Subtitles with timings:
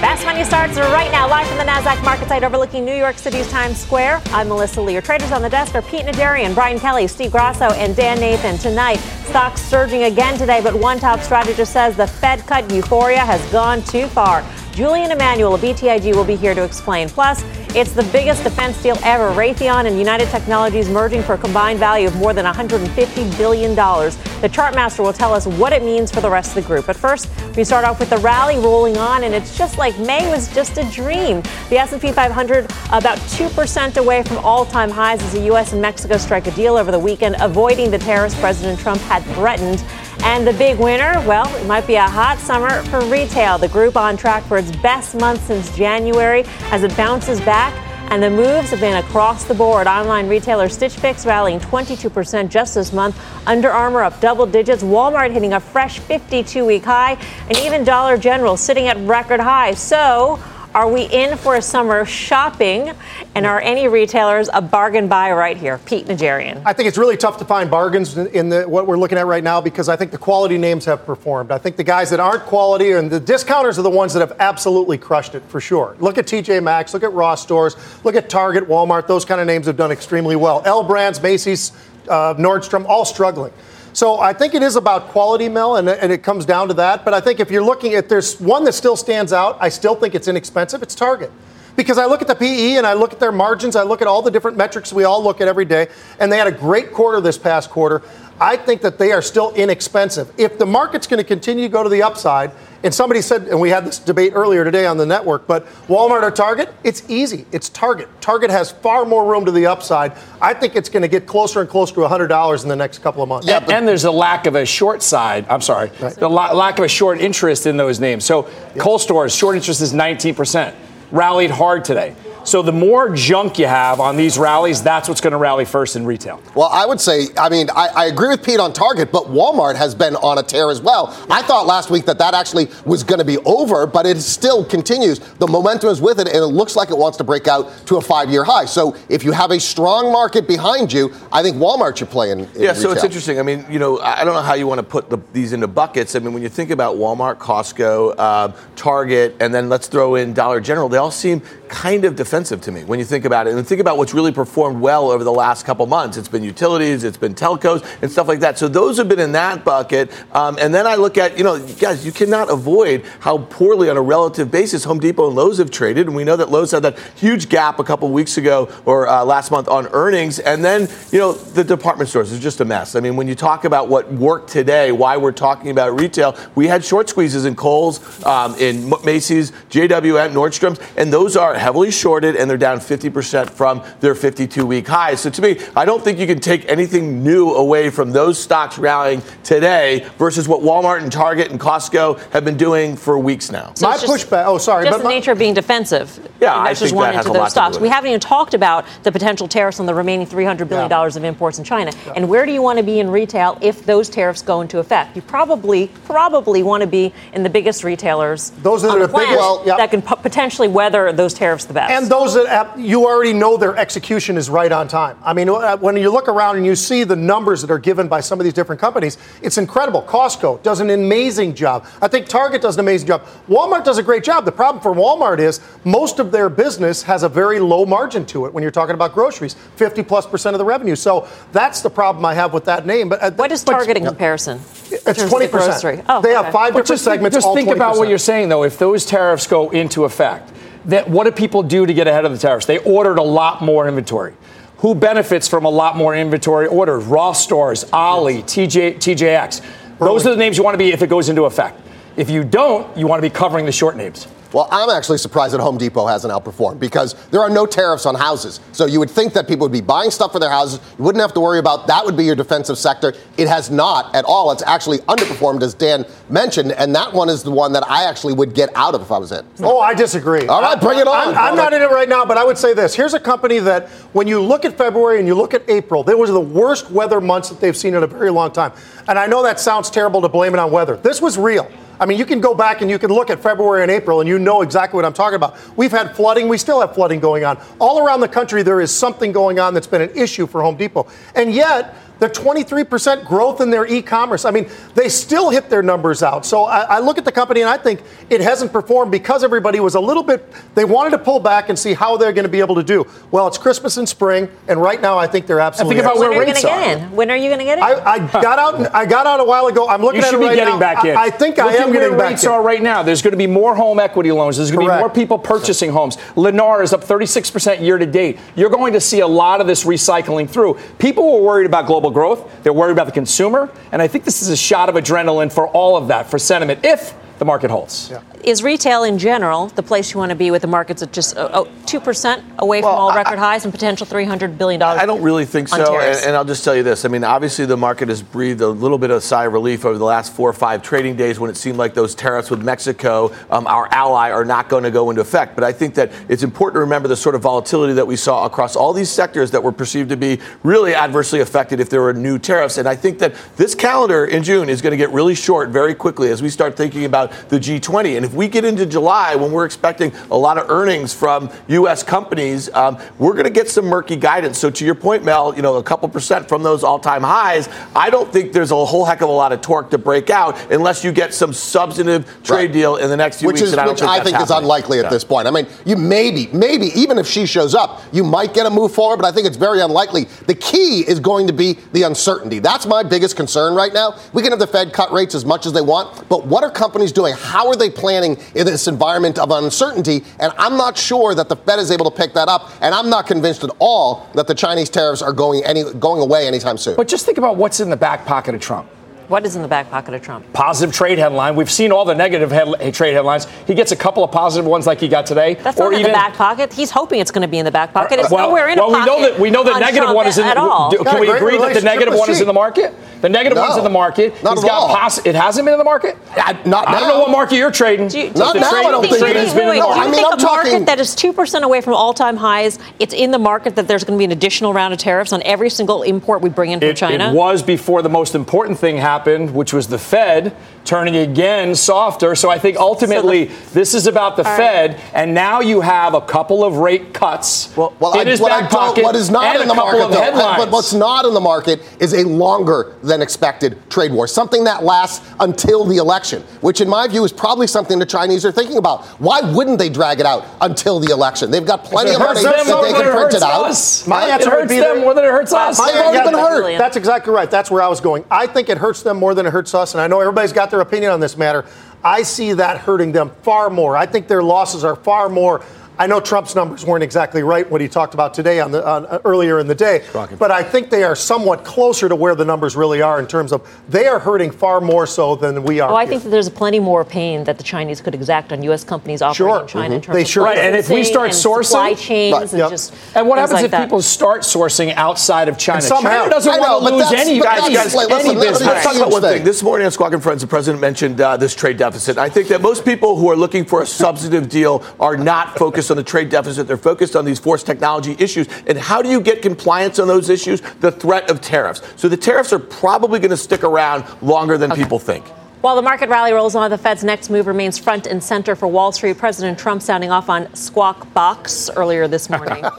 [0.00, 0.07] back.
[0.18, 3.48] Fast Money starts right now, live from the NASDAQ market site overlooking New York City's
[3.52, 4.20] Times Square.
[4.32, 4.94] I'm Melissa Lee.
[4.94, 8.58] Your traders on the desk are Pete Najarian, Brian Kelly, Steve Grasso, and Dan Nathan.
[8.58, 13.40] Tonight, stocks surging again today, but one top strategist says the Fed cut euphoria has
[13.52, 14.44] gone too far.
[14.72, 17.08] Julian Emanuel of BTIG will be here to explain.
[17.08, 17.44] Plus,
[17.74, 19.30] it's the biggest defense deal ever.
[19.30, 23.74] Raytheon and United Technologies merging for a combined value of more than $150 billion.
[23.74, 26.86] The Chartmaster will tell us what it means for the rest of the group.
[26.86, 30.26] But first, we start off with the rally rolling on, and it's just like May
[30.30, 31.42] was just a dream.
[31.68, 35.74] The S&P 500 about 2% away from all-time highs as the U.S.
[35.74, 39.84] and Mexico strike a deal over the weekend, avoiding the tariffs President Trump had threatened.
[40.22, 43.58] And the big winner, well, it might be a hot summer for retail.
[43.58, 47.74] The group on track for its best month since January as it bounces back.
[48.10, 49.86] And the moves have been across the board.
[49.86, 53.20] Online retailer Stitch Fix rallying 22% just this month.
[53.46, 54.82] Under Armour up double digits.
[54.82, 57.18] Walmart hitting a fresh 52 week high.
[57.48, 59.78] And even Dollar General sitting at record highs.
[59.78, 60.42] So,
[60.74, 62.92] are we in for a summer shopping?
[63.34, 65.78] And are any retailers a bargain buy right here?
[65.78, 66.62] Pete Najarian.
[66.64, 69.44] I think it's really tough to find bargains in the, what we're looking at right
[69.44, 71.50] now because I think the quality names have performed.
[71.50, 74.36] I think the guys that aren't quality and the discounters are the ones that have
[74.40, 75.96] absolutely crushed it for sure.
[76.00, 79.06] Look at TJ Maxx, look at Ross stores, look at Target, Walmart.
[79.06, 80.62] Those kind of names have done extremely well.
[80.64, 81.72] L Brands, Macy's,
[82.08, 83.52] uh, Nordstrom, all struggling.
[83.92, 87.04] So I think it is about quality, Mel, and, and, it comes down to that.
[87.04, 89.58] But I think if you're looking at, there's one that still stands out.
[89.60, 90.82] I still think it's inexpensive.
[90.82, 91.32] It's Target.
[91.74, 94.08] Because I look at the PE and I look at their margins, I look at
[94.08, 95.86] all the different metrics we all look at every day,
[96.18, 98.02] and they had a great quarter this past quarter.
[98.40, 100.32] I think that they are still inexpensive.
[100.38, 102.52] If the market's going to continue to go to the upside,
[102.84, 106.22] and somebody said, and we had this debate earlier today on the network, but Walmart
[106.22, 107.44] or Target, it's easy.
[107.50, 108.08] It's Target.
[108.20, 110.12] Target has far more room to the upside.
[110.40, 113.22] I think it's going to get closer and closer to $100 in the next couple
[113.22, 113.48] of months.
[113.48, 115.44] Yeah, and, and there's a lack of a short side.
[115.48, 116.14] I'm sorry, right.
[116.14, 118.24] the la- lack of a short interest in those names.
[118.24, 118.78] So, yep.
[118.78, 120.72] Kohl Stores, short interest is 19%,
[121.10, 122.14] rallied hard today.
[122.48, 125.96] So the more junk you have on these rallies, that's what's going to rally first
[125.96, 126.40] in retail.
[126.54, 129.76] Well, I would say, I mean, I, I, agree with Pete on Target, but Walmart
[129.76, 131.14] has been on a tear as well.
[131.28, 134.64] I thought last week that that actually was going to be over, but it still
[134.64, 135.18] continues.
[135.18, 137.98] The momentum is with it, and it looks like it wants to break out to
[137.98, 138.64] a five-year high.
[138.64, 142.40] So if you have a strong market behind you, I think Walmart should play in.
[142.40, 142.74] in yeah, retail.
[142.76, 143.38] so it's interesting.
[143.38, 145.68] I mean, you know, I don't know how you want to put the, these into
[145.68, 146.16] buckets.
[146.16, 150.32] I mean, when you think about Walmart, Costco, uh, Target, and then let's throw in
[150.32, 153.54] Dollar General, they all seem kind of defensive to me when you think about it.
[153.54, 156.16] And think about what's really performed well over the last couple months.
[156.16, 158.58] It's been utilities, it's been telcos, and stuff like that.
[158.58, 160.12] So those have been in that bucket.
[160.34, 163.96] Um, and then I look at, you know, guys, you cannot avoid how poorly on
[163.96, 166.06] a relative basis Home Depot and Lowe's have traded.
[166.06, 169.24] And we know that Lowe's had that huge gap a couple weeks ago or uh,
[169.24, 170.38] last month on earnings.
[170.38, 172.94] And then, you know, the department stores is just a mess.
[172.94, 176.66] I mean, when you talk about what worked today, why we're talking about retail, we
[176.66, 182.36] had short squeezes in Kohl's, um, in Macy's, JWN, Nordstrom's, and those are heavily shorted
[182.36, 185.20] and they're down 50% from their 52 week highs.
[185.20, 188.78] So to me, I don't think you can take anything new away from those stocks
[188.78, 193.72] rallying today versus what Walmart and Target and Costco have been doing for weeks now.
[193.74, 194.84] So my pushback, oh, sorry.
[194.84, 196.08] Just but the my, nature of being defensive.
[196.40, 197.76] Yeah, I think that has into a those stocks.
[197.76, 201.06] To we haven't even talked about the potential tariffs on the remaining $300 billion yeah.
[201.06, 201.92] of imports in China.
[202.06, 202.12] Yeah.
[202.16, 205.16] And where do you want to be in retail if those tariffs go into effect?
[205.16, 209.38] You probably, probably want to be in the biggest retailers those are the, the biggest,
[209.38, 209.78] well, yep.
[209.78, 211.90] that can potentially weather those tariffs the best.
[211.90, 215.16] And those that you already know their execution is right on time.
[215.22, 218.08] I mean, uh, when you look around and you see the numbers that are given
[218.08, 220.02] by some of these different companies, it's incredible.
[220.02, 221.86] Costco does an amazing job.
[222.02, 223.26] I think Target does an amazing job.
[223.48, 224.44] Walmart does a great job.
[224.44, 228.46] The problem for Walmart is most of their business has a very low margin to
[228.46, 230.96] it when you're talking about groceries, 50 plus percent of the revenue.
[230.96, 233.08] So that's the problem I have with that name.
[233.08, 234.60] But uh, what is Target in comparison?
[234.90, 236.04] It's 20 percent.
[236.08, 236.42] Oh, they okay.
[236.42, 237.34] have five but different just segments.
[237.34, 237.74] Think, just think 20%.
[237.74, 238.64] about what you're saying, though.
[238.64, 240.50] If those tariffs go into effect,
[240.88, 242.66] that what do people do to get ahead of the tariffs?
[242.66, 244.34] They ordered a lot more inventory.
[244.78, 247.04] Who benefits from a lot more inventory orders?
[247.04, 249.98] Ross stores, Ali, TJ, TJX.
[249.98, 251.80] Those are the names you want to be if it goes into effect.
[252.16, 254.26] If you don't, you want to be covering the short names.
[254.52, 258.14] Well, I'm actually surprised that Home Depot hasn't outperformed because there are no tariffs on
[258.14, 258.60] houses.
[258.72, 260.80] So you would think that people would be buying stuff for their houses.
[260.98, 263.12] You wouldn't have to worry about that would be your defensive sector.
[263.36, 264.50] It has not at all.
[264.50, 268.32] It's actually underperformed, as Dan mentioned, and that one is the one that I actually
[268.34, 269.44] would get out of if I was in.
[269.60, 270.46] Oh, I disagree.
[270.46, 271.28] All right, bring it on.
[271.28, 272.94] I'm, I'm not in it right now, but I would say this.
[272.94, 276.14] Here's a company that when you look at February and you look at April, they
[276.14, 278.72] was the worst weather months that they've seen in a very long time.
[279.08, 280.96] And I know that sounds terrible to blame it on weather.
[280.96, 281.70] This was real.
[282.00, 284.28] I mean, you can go back and you can look at February and April and
[284.28, 285.58] you know exactly what I'm talking about.
[285.76, 286.48] We've had flooding.
[286.48, 287.58] We still have flooding going on.
[287.78, 290.76] All around the country, there is something going on that's been an issue for Home
[290.76, 291.06] Depot.
[291.34, 294.44] And yet, the 23% growth in their e-commerce.
[294.44, 296.44] I mean, they still hit their numbers out.
[296.44, 299.80] So I, I, look at the company and I think it hasn't performed because everybody
[299.80, 300.44] was a little bit.
[300.74, 303.06] They wanted to pull back and see how they're going to be able to do.
[303.30, 306.00] Well, it's Christmas and spring, and right now I think they're absolutely.
[306.00, 306.68] I think about where rates are.
[306.68, 307.10] Get in?
[307.12, 307.84] When are you going to get in?
[307.84, 308.94] I, I, got out.
[308.94, 309.88] I got out a while ago.
[309.88, 310.64] I'm looking you at it right now.
[310.64, 311.16] getting back in.
[311.16, 312.50] I, I think Look I am getting back rates in.
[312.50, 313.02] are right now.
[313.02, 314.56] There's going to be more home equity loans.
[314.56, 316.16] There's going to be more people purchasing homes.
[316.34, 318.38] Lennar is up 36% year to date.
[318.56, 320.78] You're going to see a lot of this recycling through.
[320.98, 322.62] People were worried about global growth.
[322.62, 323.70] They're worried about the consumer.
[323.92, 326.80] And I think this is a shot of adrenaline for all of that, for sentiment,
[326.84, 328.10] if the market holds.
[328.10, 328.20] Yeah.
[328.44, 331.36] Is retail in general the place you want to be with the markets at just
[331.36, 334.80] uh, oh, 2% away from Well, all I- record highs and potential $300 billion?
[334.82, 337.04] I don't really think so, and, and I'll just tell you this.
[337.04, 339.98] I mean, obviously, the market has breathed a little bit of sigh of relief over
[339.98, 343.34] the last four or five trading days when it seemed like those tariffs with Mexico,
[343.50, 345.54] um, our ally, are not going to go into effect.
[345.54, 348.46] But I think that it's important to remember the sort of volatility that we saw
[348.46, 352.14] across all these sectors that were perceived to be really adversely affected if there were
[352.14, 352.78] new tariffs.
[352.78, 355.94] And I think that this calendar in June is going to get really short very
[355.94, 358.16] quickly as we start thinking about the G20.
[358.16, 362.02] And if we get into July, when we're expecting a lot of earnings from U.S.
[362.02, 364.58] companies, um, we're going to get some murky guidance.
[364.58, 368.10] So to your point, Mel, you know, a couple percent from those all-time highs, I
[368.10, 371.04] don't think there's a whole heck of a lot of torque to break out unless
[371.04, 372.72] you get some substantive trade Right.
[372.72, 373.68] deal in the next few which weeks.
[373.72, 375.10] is I which think I think is unlikely at Yeah.
[375.10, 375.46] this point.
[375.46, 378.92] I mean, you maybe, maybe even if she shows up, you might get a move
[378.92, 380.26] forward, but I think it's very unlikely.
[380.46, 382.58] The key is going to be the uncertainty.
[382.58, 384.14] That's my biggest concern right now.
[384.32, 386.70] We can have the Fed cut rates as much as they want, but what are
[386.70, 387.17] companies doing?
[387.26, 390.24] How are they planning in this environment of uncertainty?
[390.38, 393.10] And I'm not sure that the Fed is able to pick that up, and I'm
[393.10, 396.96] not convinced at all that the Chinese tariffs are going any going away anytime soon.
[396.96, 398.88] But just think about what's in the back pocket of Trump.
[399.28, 400.50] what is in the back pocket of Trump?
[400.54, 401.54] Positive trade headline.
[401.54, 403.46] We've seen all the negative head- trade headlines.
[403.66, 405.52] He gets a couple of positive ones like he got today.
[405.54, 406.72] That's or not in even, the back pocket.
[406.72, 408.18] He's hoping it's going to be in the back pocket.
[408.20, 410.16] It's well, nowhere in well, a we know that we know the on negative Trump
[410.16, 410.90] one is in at the, all.
[410.90, 412.94] do- Can we agree that the relationship negative with one is in the market?
[413.20, 413.62] The negative No.
[413.62, 414.32] one's in the market.
[414.44, 414.94] Not He's at got all.
[414.96, 416.16] pos- it hasn't been in the market.
[416.36, 418.08] I- not I don't know what market you're trading.
[418.08, 419.42] Do you, Not do you now, think- I don't think think- it's wait, been wait,
[419.42, 419.94] in the do you market.
[419.94, 423.30] think I mean, a I'm market that is 2% away from all-time highs, it's in
[423.32, 426.02] the market that there's going to be an additional round of tariffs on every single
[426.02, 427.30] import we bring in from It, China?
[427.30, 430.52] it was before the most important thing happened, which was the Fed
[430.84, 432.34] turning again softer.
[432.34, 434.58] So I think ultimately this is about the All right.
[434.58, 438.52] Fed, and now you have a couple of rate cuts Well, in I, his what,
[438.52, 440.64] I back don't- pocket what is not in the a couple market, of though, headlines.
[440.64, 444.84] but what's not in the market is a longer than expected trade war, something that
[444.84, 448.76] lasts until the election, which in my view is probably something the Chinese are thinking
[448.76, 449.04] about.
[449.20, 451.50] Why wouldn't they drag it out until the election?
[451.50, 453.64] They've got plenty of hurts money that they can print it out.
[453.64, 454.06] us.
[454.06, 455.78] My it answer would hurts be them more than it hurts us.
[455.78, 456.78] My- Yeah, already been that- hurt.
[456.78, 457.50] That's exactly right.
[457.50, 458.24] That's where I was going.
[458.30, 460.70] I think it hurts them more than it hurts us, and I know everybody's got
[460.70, 461.64] their opinion on this matter.
[462.04, 463.96] I see that hurting them far more.
[463.96, 465.62] I think their losses are far more.
[466.00, 469.04] I know Trump's numbers weren't exactly right what he talked about today on the on,
[469.06, 470.04] uh, earlier in the day,
[470.38, 473.52] but I think they are somewhat closer to where the numbers really are in terms
[473.52, 475.90] of they are hurting far more so than we are.
[475.90, 476.10] Oh, I here.
[476.10, 478.84] think that there's plenty more pain that the Chinese could exact on U.S.
[478.84, 479.60] companies operating Sure.
[479.62, 480.04] in China in Mhm.
[480.04, 482.70] terms They of sure Right, and if we start sourcing- supply chains Right, and yep.
[482.70, 483.82] just And what happens like if that.
[483.84, 485.78] people start sourcing outside of China?
[485.78, 488.34] And some China doesn't know, want to lose any, but any, that's- like, any let
[488.36, 488.68] me business.
[488.68, 489.32] Let's talk about one thing.
[489.38, 489.44] thing.
[489.44, 492.18] This morning on Squawk and Friends, the president mentioned uh, this trade deficit.
[492.18, 495.87] I think that most people who are looking for a substantive deal are not focused
[495.90, 496.66] on the trade deficit.
[496.66, 498.48] They're focused on these forced technology issues.
[498.66, 500.60] And how do you get compliance on those issues?
[500.80, 501.82] The threat of tariffs.
[501.96, 505.26] So the tariffs are probably going to stick around longer than people think.
[505.60, 508.68] While the market rally rolls on, the Fed's next move remains front and center for
[508.68, 509.18] Wall Street.
[509.18, 512.64] President Trump sounding off on Squawk Box earlier this morning.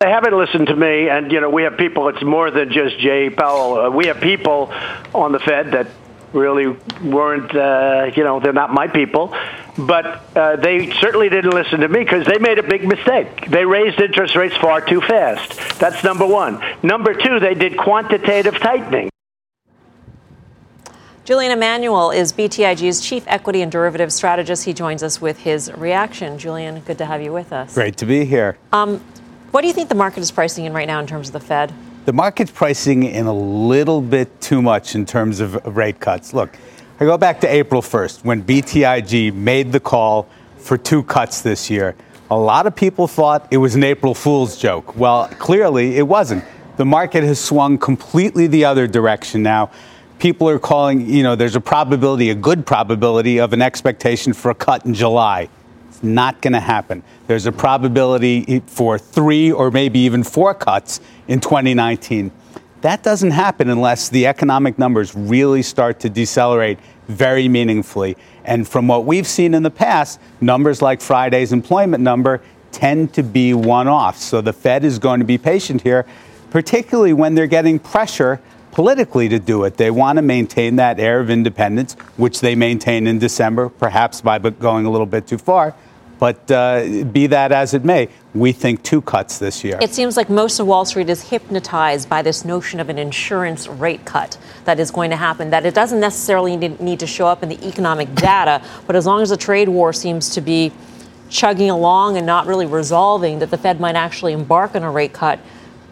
[0.00, 2.08] They haven't listened to me, and you know we have people.
[2.08, 3.78] It's more than just Jay Powell.
[3.78, 4.72] Uh, we have people
[5.14, 5.86] on the Fed that
[6.32, 7.54] really weren't.
[7.54, 9.32] Uh, you know, they're not my people,
[9.76, 13.48] but uh, they certainly didn't listen to me because they made a big mistake.
[13.50, 15.78] They raised interest rates far too fast.
[15.78, 16.62] That's number one.
[16.82, 19.08] Number two, they did quantitative tightening.
[21.24, 24.64] Julian Emanuel is BTIG's chief equity and derivative strategist.
[24.64, 26.36] He joins us with his reaction.
[26.36, 27.74] Julian, good to have you with us.
[27.74, 28.58] Great to be here.
[29.52, 31.40] What do you think the market is pricing in right now in terms of the
[31.40, 31.72] Fed?
[32.06, 36.34] The market's pricing in a little bit too much in terms of rate cuts.
[36.34, 36.56] Look,
[37.02, 40.28] I go back to April 1st when BTIG made the call
[40.58, 41.96] for two cuts this year.
[42.30, 44.94] A lot of people thought it was an April Fool's joke.
[44.94, 46.44] Well, clearly it wasn't.
[46.76, 49.72] The market has swung completely the other direction now.
[50.20, 54.52] People are calling, you know, there's a probability, a good probability of an expectation for
[54.52, 55.48] a cut in July.
[55.88, 57.02] It's not going to happen.
[57.26, 62.30] There's a probability for three or maybe even four cuts in 2019.
[62.82, 68.16] That doesn't happen unless the economic numbers really start to decelerate very meaningfully.
[68.44, 72.40] And from what we've seen in the past, numbers like Friday's employment number
[72.72, 74.18] tend to be one off.
[74.18, 76.04] So the Fed is going to be patient here,
[76.50, 78.40] particularly when they're getting pressure
[78.72, 79.76] politically to do it.
[79.76, 84.40] They want to maintain that air of independence, which they maintain in December, perhaps by
[84.40, 85.72] going a little bit too far.
[86.22, 89.76] But uh, be that as it may, we think two cuts this year.
[89.82, 93.66] It seems like most of Wall Street is hypnotized by this notion of an insurance
[93.66, 97.42] rate cut that is going to happen, that it doesn't necessarily need to show up
[97.42, 100.70] in the economic data, but as long as the trade war seems to be
[101.28, 105.12] chugging along and not really resolving, that the Fed might actually embark on a rate
[105.12, 105.40] cut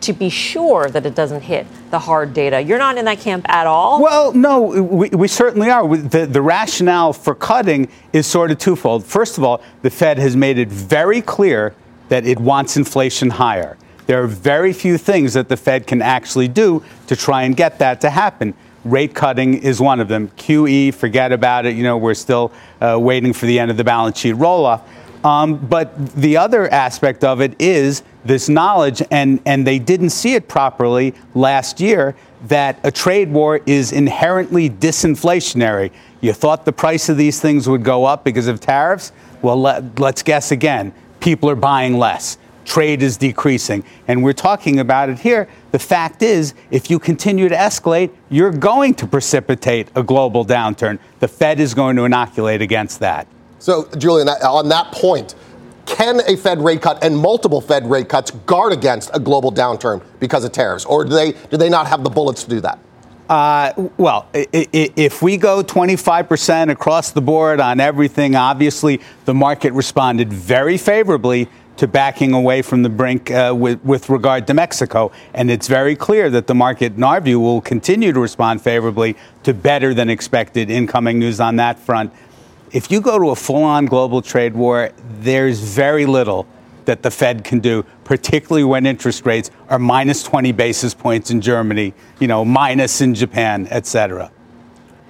[0.03, 2.61] to be sure that it doesn't hit the hard data.
[2.61, 4.03] You're not in that camp at all?
[4.03, 5.87] Well, no, we, we certainly are.
[5.97, 9.05] The, the rationale for cutting is sort of twofold.
[9.05, 11.75] First of all, the Fed has made it very clear
[12.09, 13.77] that it wants inflation higher.
[14.07, 17.79] There are very few things that the Fed can actually do to try and get
[17.79, 18.55] that to happen.
[18.85, 20.29] Rate cutting is one of them.
[20.37, 21.77] QE, forget about it.
[21.77, 24.83] You know, we're still uh, waiting for the end of the balance sheet roll off.
[25.25, 30.35] Um, but the other aspect of it is this knowledge, and, and they didn't see
[30.35, 32.15] it properly last year,
[32.49, 35.91] that a trade war is inherently disinflationary.
[36.21, 39.13] You thought the price of these things would go up because of tariffs?
[39.43, 40.93] Well, let, let's guess again.
[41.21, 42.39] People are buying less.
[42.65, 43.85] Trade is decreasing.
[44.07, 45.49] And we're talking about it here.
[45.73, 50.99] The fact is, if you continue to escalate, you're going to precipitate a global downturn.
[51.21, 53.27] The Fed is going to inoculate against that.
[53.61, 55.35] So, Julian, on that point,
[55.87, 60.03] can a Fed rate cut and multiple Fed rate cuts guard against a global downturn
[60.19, 62.79] because of tariffs, or do they do they not have the bullets to do that?
[63.29, 70.33] Uh, well, if we go 25% across the board on everything, obviously the market responded
[70.33, 75.13] very favorably to backing away from the brink uh, with, with, regard to Mexico.
[75.33, 79.17] And it's very clear that the market, in our view, will continue to respond favorably
[79.45, 82.13] to better than expected incoming news on that front
[82.73, 86.47] if you go to a full on global trade war, there's very little
[86.85, 91.41] that the Fed can do, particularly when interest rates are minus 20 basis points in
[91.41, 94.31] Germany, you know, minus in Japan, et cetera.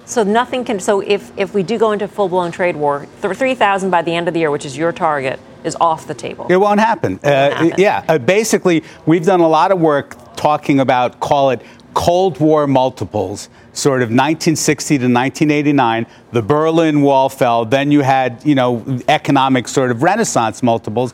[0.05, 0.79] So nothing can.
[0.79, 4.27] So if, if we do go into full blown trade war, 3,000 by the end
[4.27, 6.47] of the year, which is your target, is off the table.
[6.49, 7.13] It won't happen.
[7.13, 7.73] It won't uh, happen.
[7.77, 8.03] Yeah.
[8.07, 11.61] Uh, basically, we've done a lot of work talking about, call it
[11.93, 16.05] Cold War multiples, sort of 1960 to 1989.
[16.31, 17.65] The Berlin Wall fell.
[17.65, 21.13] Then you had, you know, economic sort of renaissance multiples.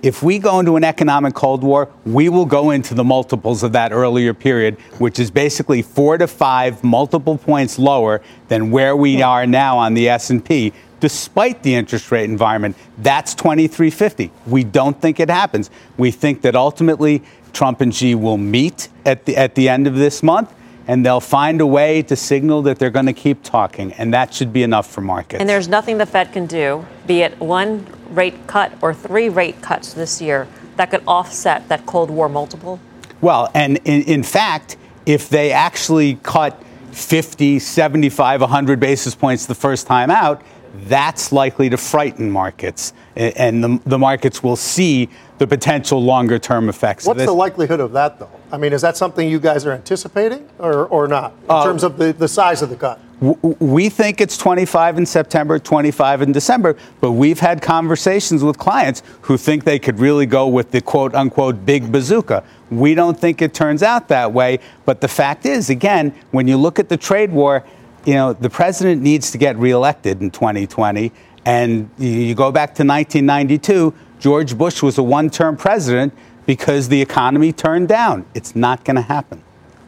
[0.00, 3.72] If we go into an economic Cold War, we will go into the multiples of
[3.72, 9.20] that earlier period, which is basically four to five multiple points lower than where we
[9.22, 12.76] are now on the S&P despite the interest rate environment.
[12.98, 14.32] That's 2350.
[14.46, 15.70] We don't think it happens.
[15.96, 17.22] We think that ultimately
[17.52, 20.52] Trump and Xi will meet at the, at the end of this month
[20.88, 24.32] and they'll find a way to signal that they're going to keep talking, and that
[24.32, 25.38] should be enough for markets.
[25.38, 29.60] And there's nothing the Fed can do, be it one rate cut or three rate
[29.60, 32.80] cuts this year, that could offset that Cold War multiple?
[33.20, 36.60] Well, and in, in fact, if they actually cut
[36.92, 40.42] 50, 75, 100 basis points the first time out,
[40.84, 46.68] that's likely to frighten markets, and the, the markets will see the potential longer term
[46.68, 47.04] effects.
[47.06, 48.30] What's the likelihood of that, though?
[48.50, 51.82] I mean, is that something you guys are anticipating or, or not in uh, terms
[51.82, 53.00] of the, the size of the cut?
[53.20, 59.02] we think it's 25 in September, 25 in December, but we've had conversations with clients
[59.22, 62.44] who think they could really go with the quote unquote big bazooka.
[62.70, 66.56] We don't think it turns out that way, but the fact is, again, when you
[66.56, 67.64] look at the trade war,
[68.04, 71.12] you know, the president needs to get reelected in 2020.
[71.44, 76.12] And you go back to 1992, George Bush was a one term president
[76.48, 78.24] because the economy turned down.
[78.32, 79.42] It's not going to happen.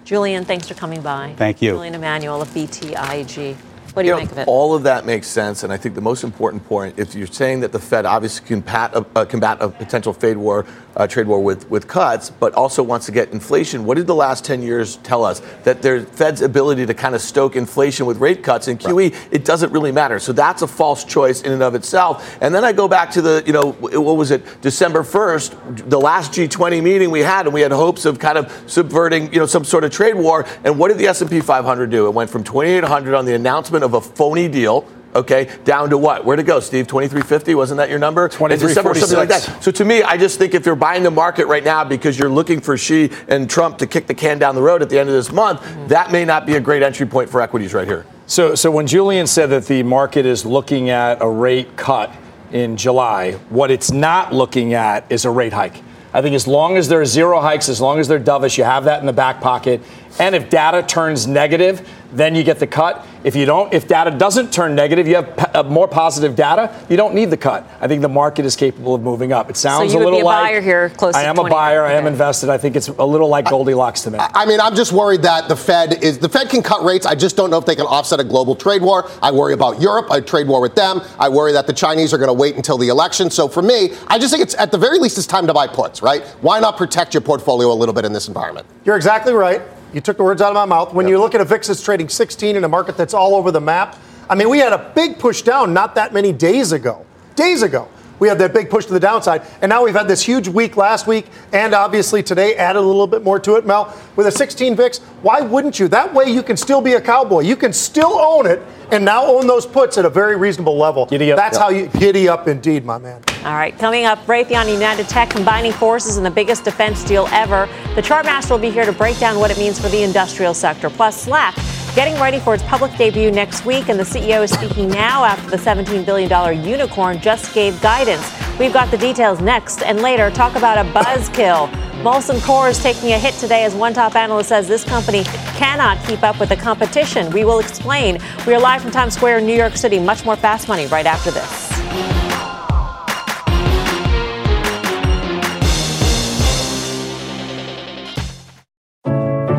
[0.04, 1.32] Julian, thanks for coming by.
[1.38, 1.70] Thank you.
[1.72, 3.56] Julian Emanuel of BTIG.
[3.92, 4.48] What do you, you know, make of it?
[4.48, 7.60] All of that makes sense, and I think the most important point, if you're saying
[7.60, 10.66] that the Fed obviously can combat a, uh, combat a potential trade war,
[10.96, 13.84] uh, trade war with, with cuts, but also wants to get inflation.
[13.84, 15.40] What did the last 10 years tell us?
[15.64, 19.28] That the Fed's ability to kind of stoke inflation with rate cuts and QE, right.
[19.30, 20.18] it doesn't really matter.
[20.18, 22.38] So that's a false choice in and of itself.
[22.40, 26.00] And then I go back to the, you know, what was it, December 1st, the
[26.00, 29.46] last G20 meeting we had, and we had hopes of kind of subverting, you know,
[29.46, 30.46] some sort of trade war.
[30.64, 32.06] And what did the S&P 500 do?
[32.06, 36.24] It went from 2,800 on the announcement of a phony deal okay, down to what?
[36.24, 36.86] Where'd it go, Steve?
[36.86, 37.54] 2350?
[37.54, 38.26] Wasn't that your number?
[38.26, 39.62] In 23, December, something like that.
[39.62, 42.30] So to me, I just think if you're buying the market right now because you're
[42.30, 45.08] looking for Xi and Trump to kick the can down the road at the end
[45.08, 48.06] of this month, that may not be a great entry point for equities right here.
[48.26, 52.14] So, so when Julian said that the market is looking at a rate cut
[52.52, 55.82] in July, what it's not looking at is a rate hike.
[56.12, 58.64] I think as long as there are zero hikes, as long as they're dovish, you
[58.64, 59.80] have that in the back pocket.
[60.18, 63.06] And if data turns negative, then you get the cut.
[63.22, 66.74] If you don't, if data doesn't turn negative, you have p- uh, more positive data.
[66.88, 67.70] You don't need the cut.
[67.80, 69.48] I think the market is capable of moving up.
[69.48, 71.34] It sounds you a would little be a like buyer here, close I to am
[71.36, 71.50] a 20.
[71.54, 71.84] buyer.
[71.84, 72.48] I am invested.
[72.50, 74.18] I think it's a little like Goldilocks to me.
[74.18, 77.06] I mean, I'm just worried that the Fed is the Fed can cut rates.
[77.06, 79.08] I just don't know if they can offset a global trade war.
[79.22, 81.02] I worry about Europe, a trade war with them.
[81.18, 83.30] I worry that the Chinese are going to wait until the election.
[83.30, 85.68] So for me, I just think it's at the very least it's time to buy
[85.68, 86.24] puts, right?
[86.40, 88.66] Why not protect your portfolio a little bit in this environment?
[88.84, 89.60] You're exactly right.
[89.92, 90.92] You took the words out of my mouth.
[90.94, 93.50] When you look at a VIX that's trading 16 in a market that's all over
[93.50, 93.96] the map,
[94.28, 97.04] I mean, we had a big push down not that many days ago.
[97.34, 97.88] Days ago.
[98.20, 99.42] We had that big push to the downside.
[99.60, 103.06] And now we've had this huge week last week, and obviously today added a little
[103.06, 103.92] bit more to it, Mel.
[104.14, 105.88] With a 16 VIX, why wouldn't you?
[105.88, 107.40] That way you can still be a cowboy.
[107.40, 108.62] You can still own it
[108.92, 111.06] and now own those puts at a very reasonable level.
[111.06, 111.36] Giddy up.
[111.38, 111.62] That's Yep.
[111.62, 113.22] how you giddy up indeed, my man.
[113.44, 117.26] All right, coming up, Raytheon and United Tech combining forces in the biggest defense deal
[117.32, 117.68] ever.
[117.94, 120.90] The Chartmaster will be here to break down what it means for the industrial sector.
[120.90, 121.54] Plus, Slack
[121.94, 125.50] getting ready for its public debut next week, and the CEO is speaking now after
[125.50, 128.24] the $17 billion unicorn just gave guidance.
[128.58, 131.70] We've got the details next, and later, talk about a buzzkill.
[132.02, 135.24] Molson Coors is taking a hit today as one top analyst says this company
[135.56, 137.30] cannot keep up with the competition.
[137.30, 138.18] We will explain.
[138.46, 139.98] We are live from Times Square in New York City.
[139.98, 141.70] Much more fast money right after this.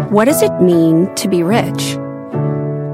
[0.09, 1.95] What does it mean to be rich?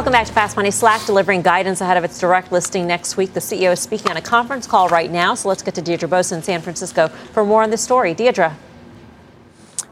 [0.00, 0.70] Welcome back to Fast Money.
[0.70, 3.34] Slack delivering guidance ahead of its direct listing next week.
[3.34, 5.34] The CEO is speaking on a conference call right now.
[5.34, 8.14] So let's get to Deirdre Bosa in San Francisco for more on this story.
[8.14, 8.56] Deirdre.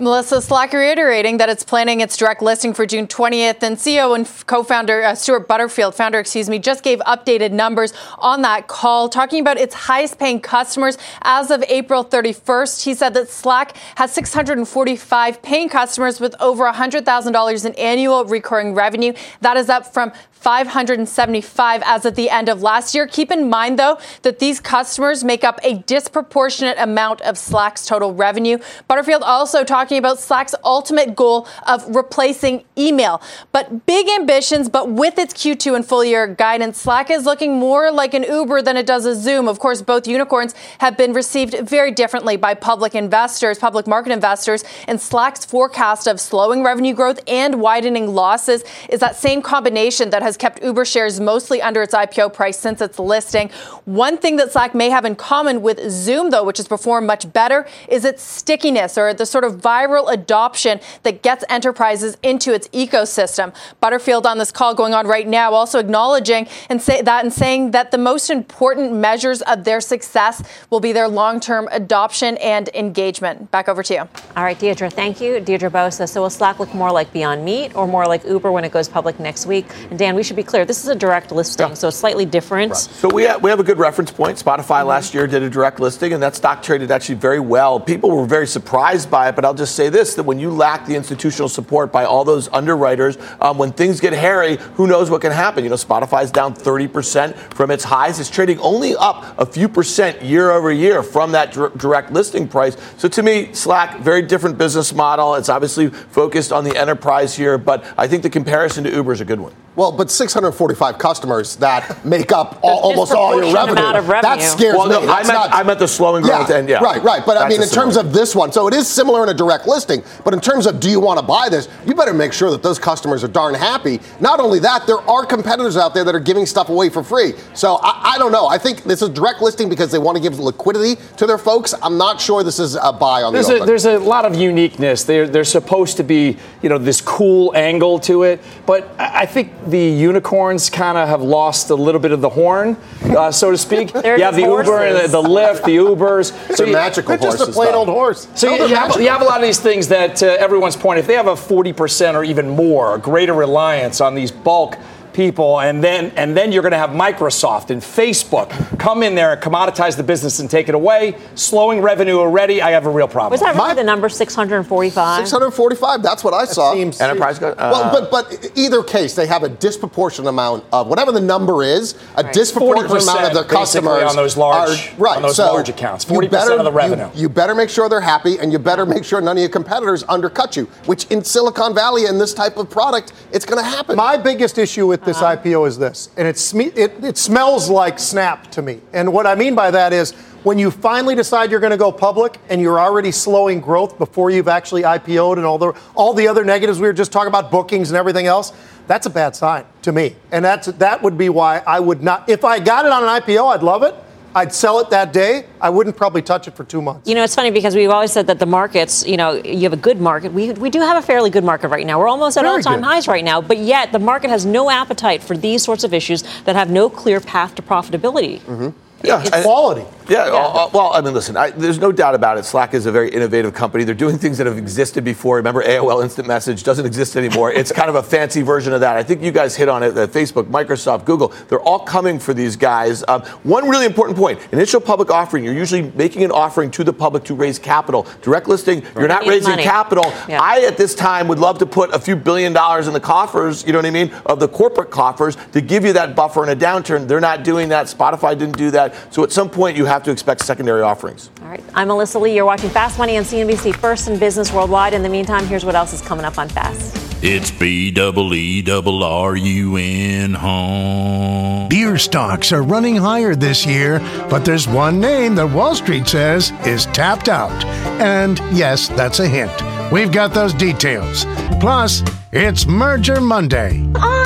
[0.00, 4.30] Melissa Slack reiterating that it's planning its direct listing for June 20th, and CEO and
[4.46, 9.40] co-founder uh, Stewart Butterfield, founder, excuse me, just gave updated numbers on that call, talking
[9.40, 12.84] about its highest-paying customers as of April 31st.
[12.84, 19.12] He said that Slack has 645 paying customers with over $100,000 in annual recurring revenue.
[19.40, 23.06] That is up from 575 as of the end of last year.
[23.06, 28.14] Keep in mind, though, that these customers make up a disproportionate amount of Slack's total
[28.14, 28.58] revenue.
[28.86, 33.22] Butterfield also talking about Slack's ultimate goal of replacing email.
[33.52, 37.90] But big ambitions, but with its Q2 and full year guidance, Slack is looking more
[37.90, 39.48] like an Uber than it does a Zoom.
[39.48, 44.62] Of course, both unicorns have been received very differently by public investors, public market investors,
[44.86, 50.22] and Slack's forecast of slowing revenue growth and widening losses is that same combination that
[50.22, 53.48] has kept Uber shares mostly under its IPO price since its listing.
[53.86, 57.32] One thing that Slack may have in common with Zoom, though, which has performed much
[57.32, 62.68] better, is its stickiness or the sort of viral adoption that gets enterprises into its
[62.68, 63.54] ecosystem.
[63.80, 67.70] Butterfield on this call going on right now also acknowledging and say that and saying
[67.72, 73.50] that the most important measures of their success will be their long-term adoption and engagement.
[73.50, 74.00] Back over to you.
[74.36, 75.40] All right, Deirdre, thank you.
[75.40, 76.08] Deirdre Bosa.
[76.08, 78.88] So will Slack look more like Beyond Meat or more like Uber when it goes
[78.88, 79.66] public next week?
[79.90, 82.76] And Dan, we should be clear, this is a direct listing, so it's slightly different.
[82.76, 84.38] So we have, we have a good reference point.
[84.38, 85.18] Spotify last mm-hmm.
[85.18, 87.78] year did a direct listing, and that stock traded actually very well.
[87.78, 90.86] People were very surprised by it, but I'll just say this: that when you lack
[90.86, 95.20] the institutional support by all those underwriters, um, when things get hairy, who knows what
[95.20, 95.64] can happen?
[95.64, 98.18] You know, Spotify's down 30% from its highs.
[98.20, 102.48] It's trading only up a few percent year over year from that dir- direct listing
[102.48, 102.76] price.
[102.96, 105.34] So to me, Slack, very different business model.
[105.34, 109.20] It's obviously focused on the enterprise here, but I think the comparison to Uber is
[109.20, 109.52] a good one.
[109.76, 113.80] Well, but 645 customers that make up all, almost all your revenue.
[113.80, 114.36] amount of revenue.
[114.36, 115.06] That scares Well, no, me.
[115.06, 116.82] I That's meant- I meant the slowing growth yeah, and- yeah.
[116.82, 117.22] Right, right.
[117.24, 119.57] But I mean, in terms of this one, so it is similar in a direct
[119.58, 120.02] direct listing.
[120.24, 122.62] But in terms of do you want to buy this, you better make sure that
[122.62, 124.00] those customers are darn happy.
[124.20, 127.32] Not only that, there are competitors out there that are giving stuff away for free.
[127.54, 128.46] So I, I don't know.
[128.46, 131.74] I think this is direct listing because they want to give liquidity to their folks.
[131.82, 133.66] I'm not sure this is a buy on there's the a, open.
[133.66, 135.04] there's a lot of uniqueness.
[135.04, 138.40] They're, they're supposed to be, you know, this cool angle to it.
[138.66, 142.28] But I I think the unicorns kind of have lost a little bit of the
[142.28, 143.92] horn, uh, so to speak.
[144.08, 146.56] You have the just Uber, and the, the Lyft, the Ubers.
[146.56, 147.78] They're you- magical They're just a plain though.
[147.80, 148.26] old horse.
[148.34, 150.76] So No, you, you have, you have a lot of these things that, to everyone's
[150.76, 154.78] point, if they have a 40% or even more, a greater reliance on these bulk
[155.18, 159.32] people, and then and then you're going to have Microsoft and Facebook come in there
[159.32, 162.62] and commoditize the business and take it away, slowing revenue already.
[162.62, 163.32] I have a real problem.
[163.32, 165.26] Was that really My- the number 645?
[165.26, 166.02] 645.
[166.04, 166.72] That's what I saw.
[166.72, 167.42] seems- Enterprise.
[167.42, 171.64] Uh, well, but but either case, they have a disproportionate amount of whatever the number
[171.64, 175.16] is, a disproportionate amount of their customers on those large- are, right.
[175.16, 176.04] on those so large accounts.
[176.04, 177.08] 40% of the you- revenue.
[177.12, 180.04] You, better make sure they're happy, and you better make sure none of your competitors
[180.08, 180.68] undercut you.
[180.86, 183.96] Which in Silicon Valley and this type of product, it's going to happen.
[183.96, 185.36] My biggest issue with this uh-huh.
[185.36, 188.80] IPO is this, and it's sme- it, it smells like Snap to me.
[188.92, 190.12] And what I mean by that is
[190.44, 194.30] when you finally decide you're going to go public and you're already slowing growth before
[194.30, 197.50] you've actually IPO'd and all the all the other negatives we were just talking about,
[197.50, 198.52] bookings and everything else.
[198.86, 202.28] That's a bad sign to me, and that's that would be why I would not.
[202.28, 203.94] If I got it on an IPO, I'd love it.
[204.34, 205.46] I'd sell it that day.
[205.60, 207.08] I wouldn't probably touch it for two months.
[207.08, 209.72] You know, it's funny because we've always said that the markets, you know, you have
[209.72, 210.32] a good market.
[210.32, 211.98] We, we do have a fairly good market right now.
[211.98, 215.22] We're almost at all time highs right now, but yet the market has no appetite
[215.22, 218.40] for these sorts of issues that have no clear path to profitability.
[218.40, 218.68] Mm-hmm.
[219.04, 219.84] yeah, It's quality.
[220.08, 222.44] Yeah, uh, uh, well, I mean, listen, I, there's no doubt about it.
[222.44, 223.84] Slack is a very innovative company.
[223.84, 225.36] They're doing things that have existed before.
[225.36, 227.52] Remember, AOL Instant Message doesn't exist anymore.
[227.52, 228.96] It's kind of a fancy version of that.
[228.96, 229.90] I think you guys hit on it.
[229.92, 233.04] that Facebook, Microsoft, Google, they're all coming for these guys.
[233.06, 236.92] Um, one really important point initial public offering, you're usually making an offering to the
[236.92, 238.06] public to raise capital.
[238.22, 239.62] Direct listing, you're not raising money.
[239.62, 240.04] capital.
[240.28, 240.40] Yeah.
[240.40, 243.66] I, at this time, would love to put a few billion dollars in the coffers,
[243.66, 246.48] you know what I mean, of the corporate coffers to give you that buffer in
[246.48, 247.06] a downturn.
[247.06, 247.86] They're not doing that.
[247.86, 248.94] Spotify didn't do that.
[249.12, 251.30] So at some point, you have to expect secondary offerings.
[251.42, 251.62] All right.
[251.74, 252.34] I'm Melissa Lee.
[252.34, 254.94] You're watching Fast Money on CNBC First in Business Worldwide.
[254.94, 256.96] In the meantime, here's what else is coming up on Fast.
[257.22, 261.68] It's B double E double R U N home.
[261.68, 263.98] Beer stocks are running higher this year,
[264.30, 267.64] but there's one name that Wall Street says is tapped out.
[268.00, 269.50] And yes, that's a hint.
[269.90, 271.24] We've got those details.
[271.60, 273.70] Plus, it's Merger Monday.
[273.70, 274.17] Come on, come on,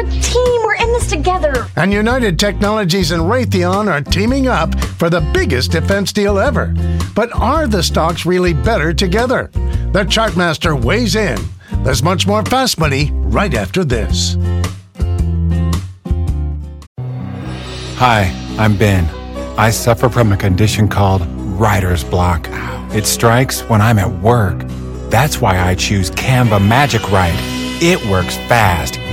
[0.00, 0.62] we're a team.
[0.62, 1.66] We're in this together.
[1.76, 6.74] And United Technologies and Raytheon are teaming up for the biggest defense deal ever.
[7.14, 9.50] But are the stocks really better together?
[9.92, 11.38] The Chartmaster weighs in.
[11.82, 14.36] There's much more fast money right after this.
[17.96, 19.04] Hi, I'm Ben.
[19.58, 21.26] I suffer from a condition called
[21.60, 22.48] writer's block.
[22.94, 24.64] It strikes when I'm at work.
[25.10, 27.34] That's why I choose Canva Magic Write.
[27.82, 28.98] It works fast,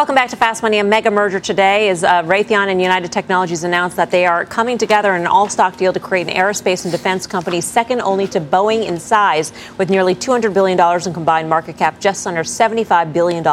[0.00, 0.78] Welcome back to Fast Money.
[0.78, 4.78] A mega merger today as uh, Raytheon and United Technologies announced that they are coming
[4.78, 8.40] together in an all-stock deal to create an aerospace and defense company second only to
[8.40, 13.44] Boeing in size, with nearly $200 billion in combined market cap, just under $75 billion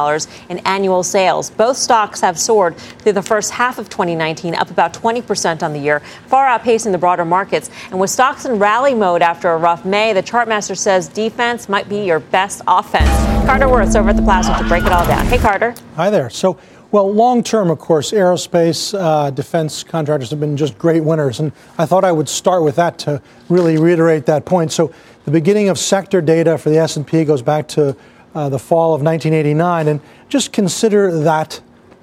[0.47, 1.49] in annual sales.
[1.49, 5.79] Both stocks have soared through the first half of 2019, up about 20% on the
[5.79, 7.69] year, far outpacing the broader markets.
[7.91, 11.89] And with stocks in rally mode after a rough May, the chartmaster says defense might
[11.89, 13.09] be your best offense.
[13.45, 15.25] Carter Worth's over at the Plaza to break it all down.
[15.25, 15.75] Hey, Carter.
[15.95, 16.29] Hi there.
[16.37, 16.57] So,
[16.91, 21.51] well, long term, of course, aerospace uh, defense contractors have been just great winners, and
[21.77, 24.71] I thought I would start with that to really reiterate that point.
[24.71, 24.93] So,
[25.25, 27.97] the beginning of sector data for the S&P goes back to
[28.33, 31.59] uh, the fall of 1989, and just consider that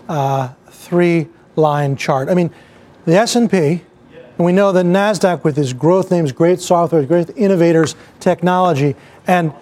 [0.08, 2.28] uh, three-line chart.
[2.28, 2.50] I mean,
[3.06, 7.94] the S&P, and we know that Nasdaq with its growth names, great software, great innovators,
[8.20, 9.54] technology, and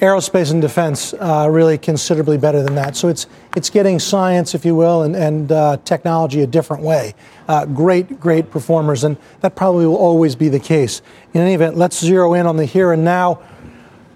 [0.00, 2.96] aerospace and defense uh, really considerably better than that.
[2.96, 7.14] So it's it's getting science, if you will, and, and uh, technology a different way.
[7.46, 11.02] Uh, great, great performers, and that probably will always be the case.
[11.34, 13.42] In any event, let's zero in on the here and now.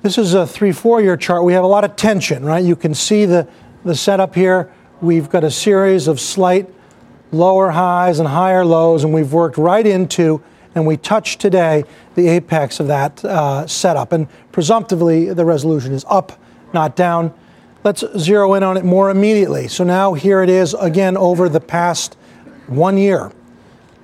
[0.02, 1.44] This is a three, four year chart.
[1.44, 2.62] We have a lot of tension, right?
[2.62, 3.48] You can see the,
[3.84, 4.72] the setup here.
[5.00, 6.68] We've got a series of slight
[7.32, 10.42] lower highs and higher lows, and we've worked right into
[10.74, 11.84] and we touch today
[12.14, 14.12] the apex of that uh, setup.
[14.12, 16.38] And presumptively, the resolution is up,
[16.72, 17.32] not down.
[17.84, 19.68] Let's zero in on it more immediately.
[19.68, 22.16] So now here it is again over the past
[22.66, 23.30] one year.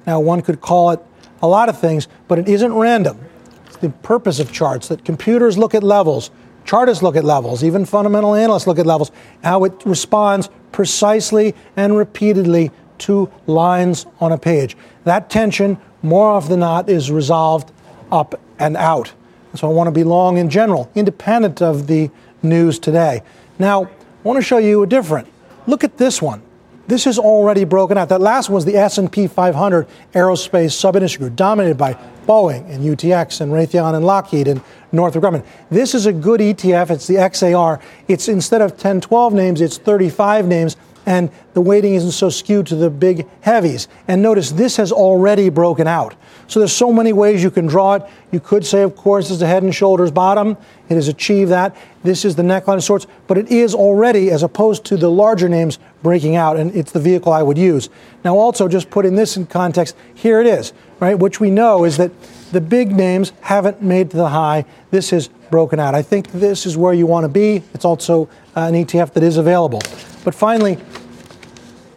[0.07, 1.01] Now, one could call it
[1.43, 3.19] a lot of things, but it isn't random.
[3.67, 6.31] It's the purpose of charts that computers look at levels,
[6.65, 9.11] chartists look at levels, even fundamental analysts look at levels,
[9.43, 14.77] how it responds precisely and repeatedly to lines on a page.
[15.05, 17.73] That tension more often than not is resolved
[18.11, 19.13] up and out.
[19.55, 22.11] So I want to be long in general, independent of the
[22.43, 23.23] news today.
[23.59, 23.89] Now, I
[24.23, 25.29] want to show you a different.
[25.67, 26.43] Look at this one.
[26.87, 28.09] This is already broken out.
[28.09, 33.41] That last one was the S&P 500 aerospace sub-industry group, dominated by Boeing and UTX
[33.41, 34.61] and Raytheon and Lockheed and
[34.91, 35.45] Northrop Grumman.
[35.71, 36.91] This is a good ETF.
[36.91, 37.81] It's the XAR.
[38.09, 40.77] It's instead of 10, 12 names, it's 35 names
[41.11, 43.89] and the weighting isn't so skewed to the big heavies.
[44.07, 46.15] And notice this has already broken out.
[46.47, 48.05] So there's so many ways you can draw it.
[48.31, 50.57] You could say, of course, is the head and shoulders bottom.
[50.89, 51.77] It has achieved that.
[52.05, 55.49] This is the neckline of sorts, but it is already, as opposed to the larger
[55.49, 57.89] names, breaking out, and it's the vehicle I would use.
[58.25, 61.19] Now, also, just putting this in context, here it is, right?
[61.19, 62.13] Which we know is that
[62.53, 64.65] the big names haven't made to the high.
[64.93, 65.97] This is broken out.
[65.97, 67.65] I think this is where you want to be.
[67.75, 69.81] It's also an ETF that is available.
[70.25, 70.79] But finally,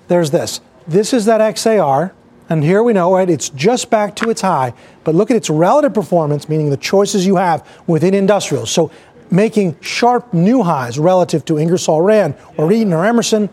[0.08, 0.62] there's this.
[0.88, 2.12] This is that XAR,
[2.50, 5.50] and here we know, right, it's just back to its high, but look at its
[5.50, 8.70] relative performance, meaning the choices you have within industrials.
[8.70, 8.92] So
[9.32, 13.50] making sharp new highs relative to Ingersoll Rand or Eaton or Emerson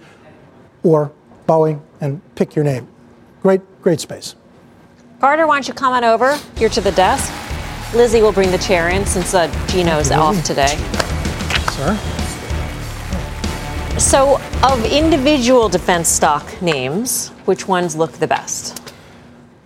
[0.82, 1.12] or
[1.46, 2.88] Boeing, and pick your name.
[3.42, 4.34] Great, great space.
[5.20, 7.32] Carter, why don't you come on over here to the desk?
[7.94, 10.76] Lizzie will bring the chair in since uh, Gino's off today.
[11.72, 12.19] Sir?
[14.00, 18.94] So, of individual defense stock names, which ones look the best?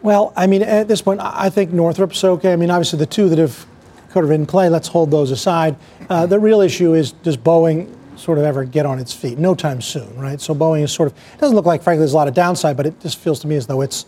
[0.03, 2.53] Well, I mean, at this point, I think Northrop's okay.
[2.53, 3.65] I mean, obviously, the two that have
[4.11, 5.77] kind of in play, let's hold those aside.
[6.11, 9.39] Uh, the real issue is does Boeing sort of ever get on its feet?
[9.39, 10.41] No time soon, right?
[10.41, 12.87] So Boeing is sort of, doesn't look like, frankly, there's a lot of downside, but
[12.87, 14.05] it just feels to me as though it's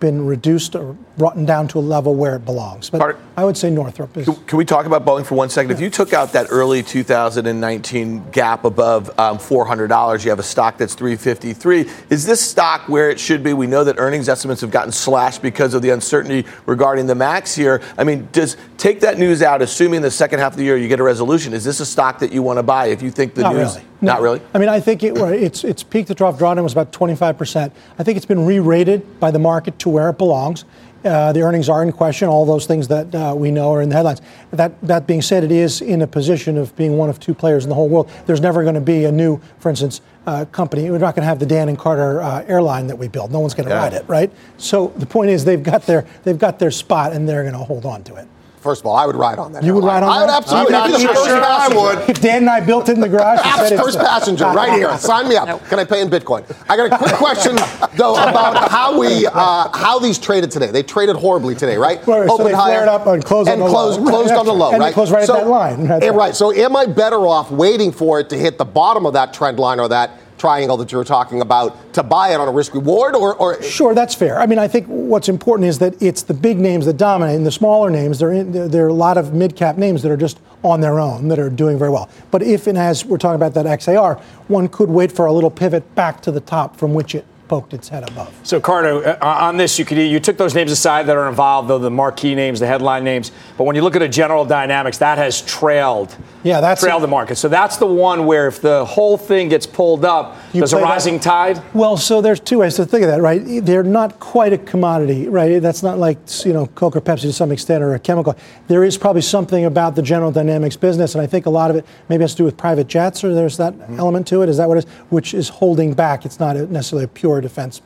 [0.00, 2.90] been reduced or brought down to a level where it belongs.
[2.90, 4.26] But I would say Northrop is.
[4.26, 5.70] Can, can, we talk about Boeing for one second?
[5.70, 5.76] Yeah.
[5.76, 10.78] If you took out that early 2019 gap above um, $400, you have a stock
[10.78, 11.88] that's 353.
[12.10, 13.52] Is this stock where it should be?
[13.52, 17.54] We know that earnings estimates have gotten slashed because of the uncertainty regarding the max
[17.54, 17.82] here.
[17.96, 20.88] I mean, does take that news out, assuming the second half of the year you
[20.88, 21.52] get a resolution?
[21.52, 23.74] Is this a stock that you want to buy if you think the Not news?
[23.74, 23.87] Really.
[24.00, 24.12] No.
[24.12, 24.40] Not really.
[24.54, 27.72] I mean, I think it, it's it's peak to trough drawdown was about 25 percent.
[27.98, 30.64] I think it's been re-rated by the market to where it belongs.
[31.04, 32.28] Uh, the earnings are in question.
[32.28, 34.20] All those things that uh, we know are in the headlines.
[34.50, 37.64] That that being said, it is in a position of being one of two players
[37.64, 38.10] in the whole world.
[38.26, 40.90] There's never going to be a new, for instance, uh, company.
[40.90, 43.32] We're not going to have the Dan and Carter uh, airline that we build.
[43.32, 43.82] No one's going to yeah.
[43.82, 44.30] ride it, right?
[44.58, 47.64] So the point is, they've got their they've got their spot, and they're going to
[47.64, 48.28] hold on to it.
[48.68, 49.64] First of all, I would ride on that.
[49.64, 50.74] You would ride on I would absolutely.
[50.74, 52.10] I would sure, sure I would.
[52.10, 54.94] If Dan and I built it in the garage, first passenger, right here.
[54.98, 55.48] Sign me up.
[55.48, 55.62] Nope.
[55.70, 56.44] Can I pay in Bitcoin?
[56.68, 57.56] I got a quick question
[57.96, 60.70] though about how we uh, how these traded today.
[60.70, 62.06] They traded horribly today, right?
[62.06, 62.28] Right.
[62.28, 64.10] Open so they higher up and closed and on the closed, low.
[64.10, 64.92] closed right, on the low, and right?
[64.92, 65.86] closed right so, at that line.
[65.88, 66.36] Right, yeah, right.
[66.36, 69.58] So am I better off waiting for it to hit the bottom of that trend
[69.58, 70.10] line or that?
[70.38, 73.62] Triangle that you were talking about to buy it on a risk reward or, or,
[73.62, 74.38] sure that's fair.
[74.38, 77.46] I mean i think what's important is that it's the big names that dominate and
[77.46, 80.80] the smaller names there, there are a lot of mid-cap names that are just on
[80.80, 82.08] their own that are doing very well.
[82.30, 85.50] But if and as we're talking about that xar one could wait for a little
[85.50, 88.32] pivot back to the top from which it poked its head above.
[88.42, 91.68] So, Carter, uh, on this, you could you took those names aside that are involved,
[91.68, 93.32] though the marquee names, the headline names.
[93.56, 96.16] But when you look at a general dynamics, that has trailed.
[96.44, 97.36] Yeah, that's trailed the market.
[97.36, 101.14] So that's the one where if the whole thing gets pulled up, there's a rising
[101.14, 101.22] that.
[101.22, 101.62] tide.
[101.74, 103.42] Well, so there's two ways to think of that, right?
[103.64, 105.60] They're not quite a commodity, right?
[105.60, 108.36] That's not like you know Coke or Pepsi to some extent or a chemical.
[108.68, 111.76] There is probably something about the general dynamics business, and I think a lot of
[111.76, 113.98] it maybe has to do with private jets, or there's that mm-hmm.
[113.98, 114.48] element to it.
[114.48, 114.90] Is that what it is?
[115.10, 116.24] Which is holding back.
[116.24, 117.80] It's not necessarily a pure defense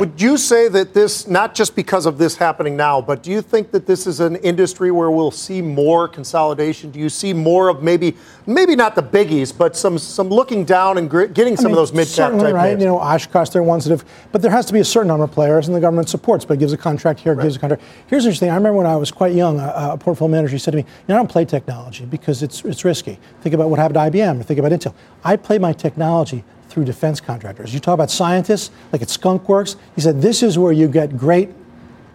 [0.00, 3.42] Would you say that this, not just because of this happening now, but do you
[3.42, 6.90] think that this is an industry where we'll see more consolidation?
[6.90, 10.98] Do you see more of maybe, maybe not the biggies, but some some looking down
[10.98, 12.68] and gr- getting some I mean, of those mid cap certainly, type right?
[12.70, 12.80] names?
[12.80, 15.24] You know, Oshkosh, they're ones that have, but there has to be a certain number
[15.24, 17.82] of players, and the government supports, but it gives a contract here, gives a contract.
[18.06, 18.50] Here's the interesting.
[18.50, 20.88] I remember when I was quite young, a, a portfolio manager said to me, "You
[21.08, 23.18] know, I don't play technology because it's it's risky.
[23.42, 24.94] Think about what happened to IBM, or think about Intel.
[25.22, 27.74] I play my technology." Through defense contractors.
[27.74, 29.76] You talk about scientists, like at Skunk Works.
[29.94, 31.50] He said, This is where you get great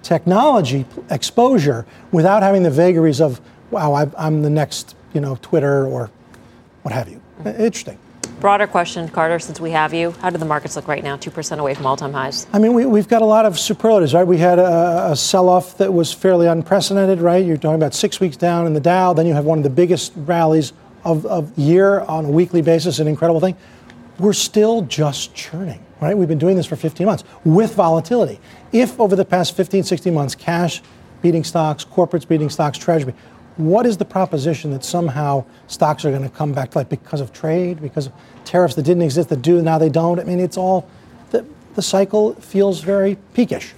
[0.02, 3.40] technology exposure without having the vagaries of,
[3.70, 6.10] wow, I, I'm the next, you know, Twitter or
[6.82, 7.22] what have you.
[7.42, 7.62] Mm-hmm.
[7.62, 8.00] Interesting.
[8.40, 10.10] Broader question, Carter, since we have you.
[10.22, 11.18] How do the markets look right now?
[11.18, 12.48] 2% away from all time highs.
[12.52, 14.26] I mean, we, we've got a lot of superlatives, right?
[14.26, 17.46] We had a, a sell off that was fairly unprecedented, right?
[17.46, 19.70] You're talking about six weeks down in the Dow, then you have one of the
[19.70, 23.56] biggest rallies of, of year on a weekly basis, an incredible thing.
[24.20, 26.18] We're still just churning, right?
[26.18, 28.40] We've been doing this for 15 months with volatility.
[28.72, 30.82] If over the past 15, 16 months, cash
[31.22, 33.14] beating stocks, corporates beating stocks, treasury,
[33.58, 37.22] what is the proposition that somehow stocks are going to come back to life because
[37.22, 38.14] of trade, because of
[38.46, 40.20] tariffs that didn't exist that do, now they don't?
[40.20, 40.90] I mean, it's all,
[41.32, 43.74] the, the cycle feels very peakish.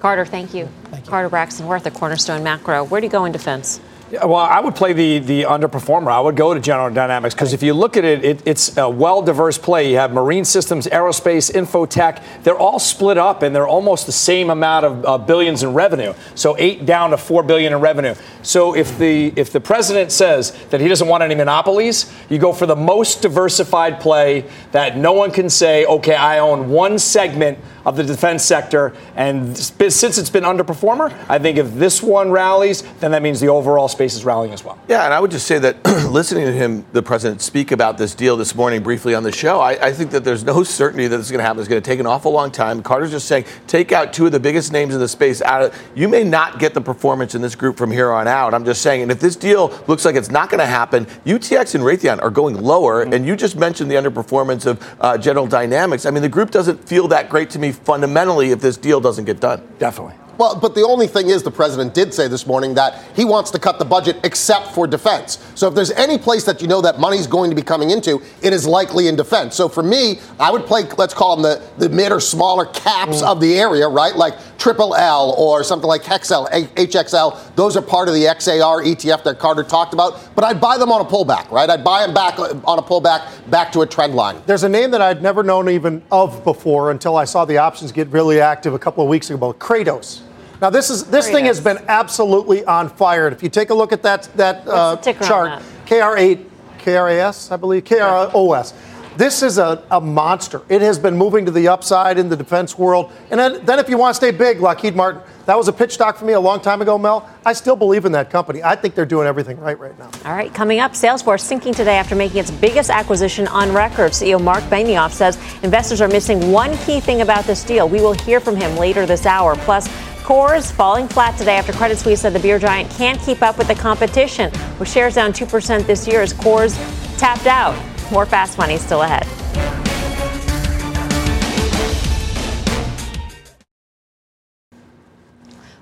[0.00, 0.68] Carter, thank you.
[0.84, 1.10] Thank you.
[1.10, 2.84] Carter Braxton Worth at Cornerstone Macro.
[2.84, 3.80] Where do you go in defense?
[4.10, 6.08] Well, I would play the the underperformer.
[6.08, 8.88] I would go to General Dynamics because if you look at it, it, it's a
[8.88, 9.90] well diverse play.
[9.90, 12.22] You have marine systems, aerospace, infotech.
[12.42, 16.12] They're all split up, and they're almost the same amount of uh, billions in revenue.
[16.34, 18.14] So eight down to four billion in revenue.
[18.42, 22.52] So if the if the president says that he doesn't want any monopolies, you go
[22.52, 27.58] for the most diversified play that no one can say, okay, I own one segment
[27.84, 28.92] of the defense sector.
[29.16, 33.48] And since it's been underperformer, I think if this one rallies, then that means the
[33.48, 34.78] overall space is rallying as well.
[34.88, 38.14] Yeah, and I would just say that listening to him, the president, speak about this
[38.14, 41.16] deal this morning briefly on the show, I, I think that there's no certainty that
[41.16, 41.60] this is going to happen.
[41.60, 42.82] It's going to take an awful long time.
[42.82, 45.82] Carter's just saying, take out two of the biggest names in the space out of.
[45.94, 48.54] You may not get the performance in this group from here on out.
[48.54, 51.74] I'm just saying, and if this deal looks like it's not going to happen, UTX
[51.74, 53.04] and Raytheon are going lower.
[53.04, 53.12] Mm-hmm.
[53.12, 56.06] And you just mentioned the underperformance of uh, General Dynamics.
[56.06, 59.24] I mean, the group doesn't feel that great to me fundamentally if this deal doesn't
[59.24, 59.62] get done.
[59.78, 60.23] Definitely.
[60.38, 63.50] Well, but the only thing is, the president did say this morning that he wants
[63.52, 65.38] to cut the budget except for defense.
[65.54, 68.20] So if there's any place that you know that money's going to be coming into,
[68.42, 69.54] it is likely in defense.
[69.54, 73.22] So for me, I would play, let's call them the, the mid or smaller caps
[73.22, 73.26] mm.
[73.26, 74.14] of the area, right?
[74.16, 77.54] Like Triple L or something like Hexcel, HXL.
[77.54, 80.34] Those are part of the XAR ETF that Carter talked about.
[80.34, 81.68] But I'd buy them on a pullback, right?
[81.68, 84.42] I'd buy them back on a pullback back to a trend line.
[84.46, 87.92] There's a name that I'd never known even of before until I saw the options
[87.92, 89.52] get really active a couple of weeks ago.
[89.52, 90.23] Kratos.
[90.60, 93.26] Now this is this thing has been absolutely on fire.
[93.26, 96.46] And if you take a look at that that uh, chart, KR8,
[96.78, 98.74] KRAS, I believe, KROS.
[99.16, 100.62] This is a, a monster.
[100.68, 103.12] It has been moving to the upside in the defense world.
[103.30, 105.92] And then, then if you want to stay big, Lockheed Martin, that was a pitch
[105.92, 107.28] stock for me a long time ago, Mel.
[107.46, 108.60] I still believe in that company.
[108.64, 110.10] I think they're doing everything right right now.
[110.24, 114.12] All right, coming up, Salesforce sinking today after making its biggest acquisition on record.
[114.12, 117.88] CEO Marc Benioff says investors are missing one key thing about this deal.
[117.88, 119.54] We will hear from him later this hour.
[119.54, 119.86] Plus,
[120.24, 123.68] Coors falling flat today after Credit Suisse said the beer giant can't keep up with
[123.68, 124.50] the competition.
[124.78, 126.78] With shares down 2% this year as Coors
[127.18, 127.74] tapped out.
[128.10, 129.26] More fast money still ahead.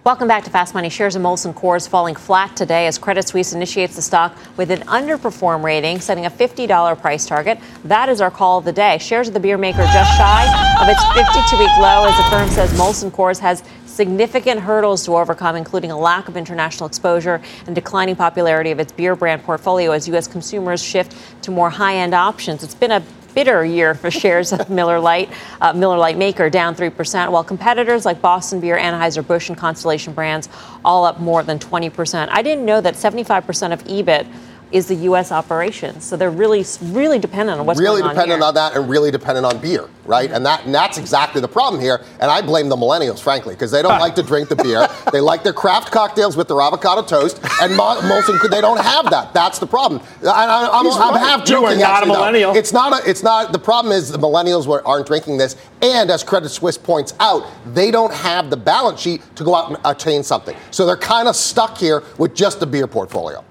[0.05, 0.89] Welcome back to Fast Money.
[0.89, 4.81] Shares of Molson Coors falling flat today as Credit Suisse initiates the stock with an
[4.81, 7.61] underperform rating, setting a $50 price target.
[7.85, 8.99] That is our call of the day.
[8.99, 10.43] Shares of the beer maker just shy
[10.83, 15.57] of its 52-week low as the firm says Molson Coors has significant hurdles to overcome,
[15.57, 20.09] including a lack of international exposure and declining popularity of its beer brand portfolio as
[20.09, 20.27] U.S.
[20.27, 22.63] consumers shift to more high-end options.
[22.63, 23.03] It's been a
[23.35, 28.05] bitter year for shares of Miller Lite, uh, Miller Lite Maker down 3%, while competitors
[28.05, 30.49] like Boston Beer, Anheuser-Busch, and Constellation Brands
[30.85, 32.29] all up more than 20%.
[32.31, 34.27] I didn't know that 75% of EBIT
[34.73, 35.31] is the U.S.
[35.31, 36.05] operations.
[36.05, 38.49] So they're really, really dependent on what's really going on dependent here.
[38.49, 40.27] on that, and really dependent on beer, right?
[40.27, 40.37] Mm-hmm.
[40.37, 42.03] And that, and that's exactly the problem here.
[42.21, 44.89] And I blame the millennials, frankly, because they don't like to drink the beer.
[45.13, 49.35] They like their craft cocktails with their avocado toast, and Molson, they don't have that.
[49.35, 50.01] That's the problem.
[50.23, 51.21] I, am right.
[51.21, 51.79] half joking.
[51.79, 52.53] You are not actually, a millennial.
[52.53, 52.59] Though.
[52.59, 52.93] It's not.
[52.93, 53.53] A, it's not.
[53.53, 57.47] The problem is the millennials were, aren't drinking this, and as Credit Suisse points out,
[57.75, 60.57] they don't have the balance sheet to go out and attain something.
[60.71, 63.45] So they're kind of stuck here with just a beer portfolio.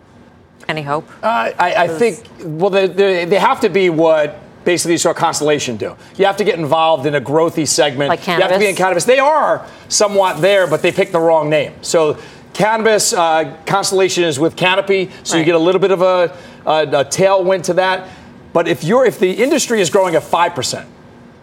[0.67, 1.09] Any hope?
[1.23, 5.13] Uh, I, I think, well, they, they, they have to be what basically you saw
[5.13, 5.95] Constellation do.
[6.17, 8.09] You have to get involved in a growthy segment.
[8.09, 9.05] Like You have to be in cannabis.
[9.05, 11.73] They are somewhat there, but they picked the wrong name.
[11.81, 12.17] So
[12.53, 15.39] cannabis, uh, Constellation is with Canopy, so Right.
[15.39, 18.09] you get a little bit of a, a, a tailwind to that.
[18.53, 20.87] But if you're if the industry is growing at five percent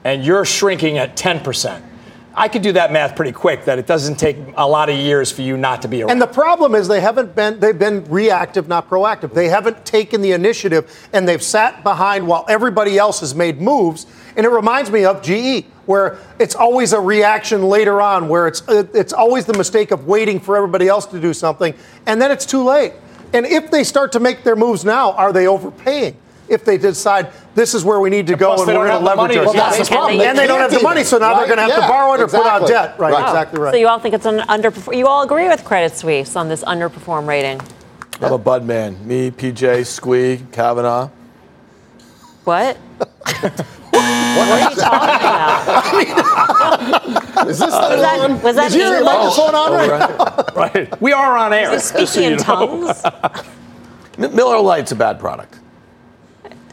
[0.05, 1.85] and you're shrinking at ten percent.
[2.39, 3.65] I could do that math pretty quick.
[3.65, 6.13] That it doesn't take a lot of years for you not to be around.
[6.13, 9.35] And the problem is they haven't been they've been reactive, not proactive.
[9.35, 14.07] They haven't taken the initiative and they've sat behind while everybody else has made moves.
[14.37, 18.63] And it reminds me of GE, where it's always a reaction later on, where it's
[18.69, 21.75] it's always the mistake of waiting for everybody else to do something,
[22.07, 22.93] and then it's too late.
[23.33, 26.17] And if they start to make their moves now, are they overpaying?
[26.49, 29.05] If they decide this is where we need to go plus and we're going to
[29.05, 29.39] leverage money.
[29.39, 29.57] ourselves.
[29.57, 30.21] Well, that's the problem.
[30.21, 31.87] And they don't have the money, so now either, they're going to have right?
[31.87, 32.99] to borrow it or put out debt.
[32.99, 33.23] Right, Right.
[33.23, 33.73] exactly right.
[33.73, 34.97] So you all think it's an underperform?
[34.97, 37.61] You all agree with Credit Suisse on this underperform rating?
[38.21, 39.07] I'm a Bud man.
[39.07, 41.11] Me, PJ, Squee, Kavanaugh.
[42.45, 42.77] What?
[42.77, 45.15] what are you talking
[46.05, 46.29] about?
[47.49, 49.05] Is this Was that, was that Is your English?
[49.05, 50.75] microphone on oh, right right.
[50.75, 51.01] right.
[51.01, 51.73] We are on air.
[51.73, 52.93] Is he just so speaking you in know.
[52.93, 53.03] tongues?
[54.35, 55.59] Miller Lite's a bad product.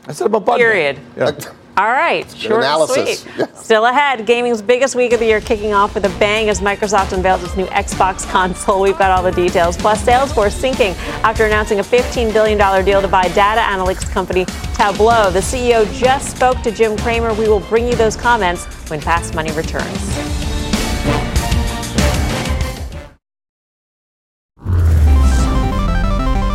[0.07, 0.57] I said I'm a Bud.
[0.57, 0.99] Period.
[1.17, 1.31] Yeah.
[1.77, 3.23] All right, short analysis.
[3.23, 3.49] sweet.
[3.55, 7.11] Still ahead, gaming's biggest week of the year kicking off with a bang as Microsoft
[7.11, 8.81] unveils its new Xbox console.
[8.81, 9.75] We've got all the details.
[9.75, 10.93] Plus, Salesforce sinking
[11.23, 15.29] after announcing a $15 billion deal to buy data analytics company Tableau.
[15.31, 17.33] The CEO just spoke to Jim Cramer.
[17.33, 20.34] We will bring you those comments when Fast Money returns.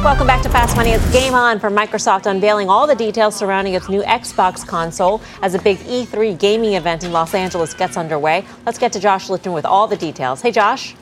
[0.02, 0.92] Welcome back to Fast Money.
[0.92, 5.54] It's game on for Microsoft unveiling all the details surrounding its new Xbox console as
[5.54, 8.46] a big E3 gaming event in Los Angeles gets underway.
[8.64, 10.40] Let's get to Josh Lipton with all the details.
[10.40, 10.94] Hey, Josh.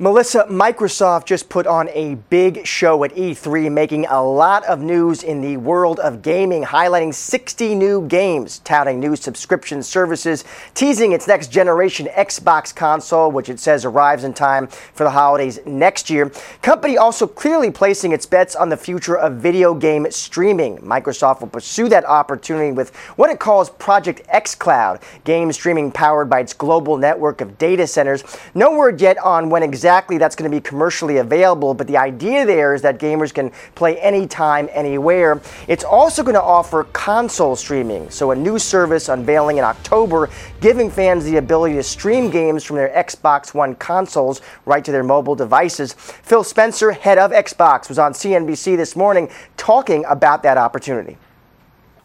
[0.00, 5.24] Melissa, Microsoft just put on a big show at E3, making a lot of news
[5.24, 10.44] in the world of gaming, highlighting 60 new games, touting new subscription services,
[10.74, 15.58] teasing its next generation Xbox console, which it says arrives in time for the holidays
[15.66, 16.30] next year.
[16.62, 20.78] Company also clearly placing its bets on the future of video game streaming.
[20.78, 26.38] Microsoft will pursue that opportunity with what it calls Project xCloud, game streaming powered by
[26.38, 28.22] its global network of data centers.
[28.54, 31.96] No word yet on when exactly exactly that's going to be commercially available, but the
[31.96, 35.40] idea there is that gamers can play anytime, anywhere.
[35.66, 40.28] It's also going to offer console streaming, so a new service unveiling in October,
[40.60, 45.02] giving fans the ability to stream games from their Xbox One consoles right to their
[45.02, 45.94] mobile devices.
[45.94, 51.16] Phil Spencer, head of Xbox, was on CNBC this morning talking about that opportunity.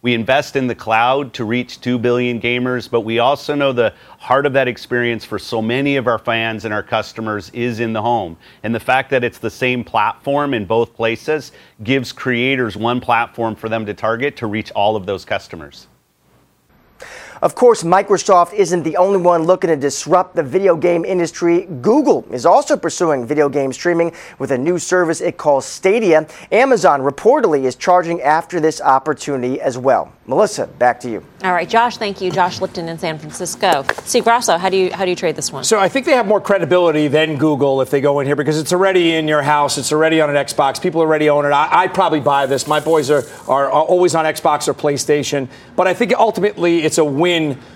[0.03, 3.93] We invest in the cloud to reach 2 billion gamers, but we also know the
[4.19, 7.93] heart of that experience for so many of our fans and our customers is in
[7.93, 8.35] the home.
[8.63, 13.55] And the fact that it's the same platform in both places gives creators one platform
[13.55, 15.87] for them to target to reach all of those customers.
[17.43, 21.67] Of course, Microsoft isn't the only one looking to disrupt the video game industry.
[21.81, 26.25] Google is also pursuing video game streaming with a new service it calls Stadia.
[26.53, 30.13] Amazon reportedly is charging after this opportunity as well.
[30.25, 31.21] Melissa, back to you.
[31.43, 32.31] All right, Josh, thank you.
[32.31, 33.83] Josh Lipton in San Francisco.
[34.05, 35.65] Steve Grasso, how do you how do you trade this one?
[35.65, 38.57] So I think they have more credibility than Google if they go in here because
[38.57, 39.77] it's already in your house.
[39.77, 40.81] It's already on an Xbox.
[40.81, 41.49] People already own it.
[41.49, 42.67] I, I'd probably buy this.
[42.67, 45.49] My boys are, are, are always on Xbox or PlayStation.
[45.75, 47.32] But I think ultimately it's a win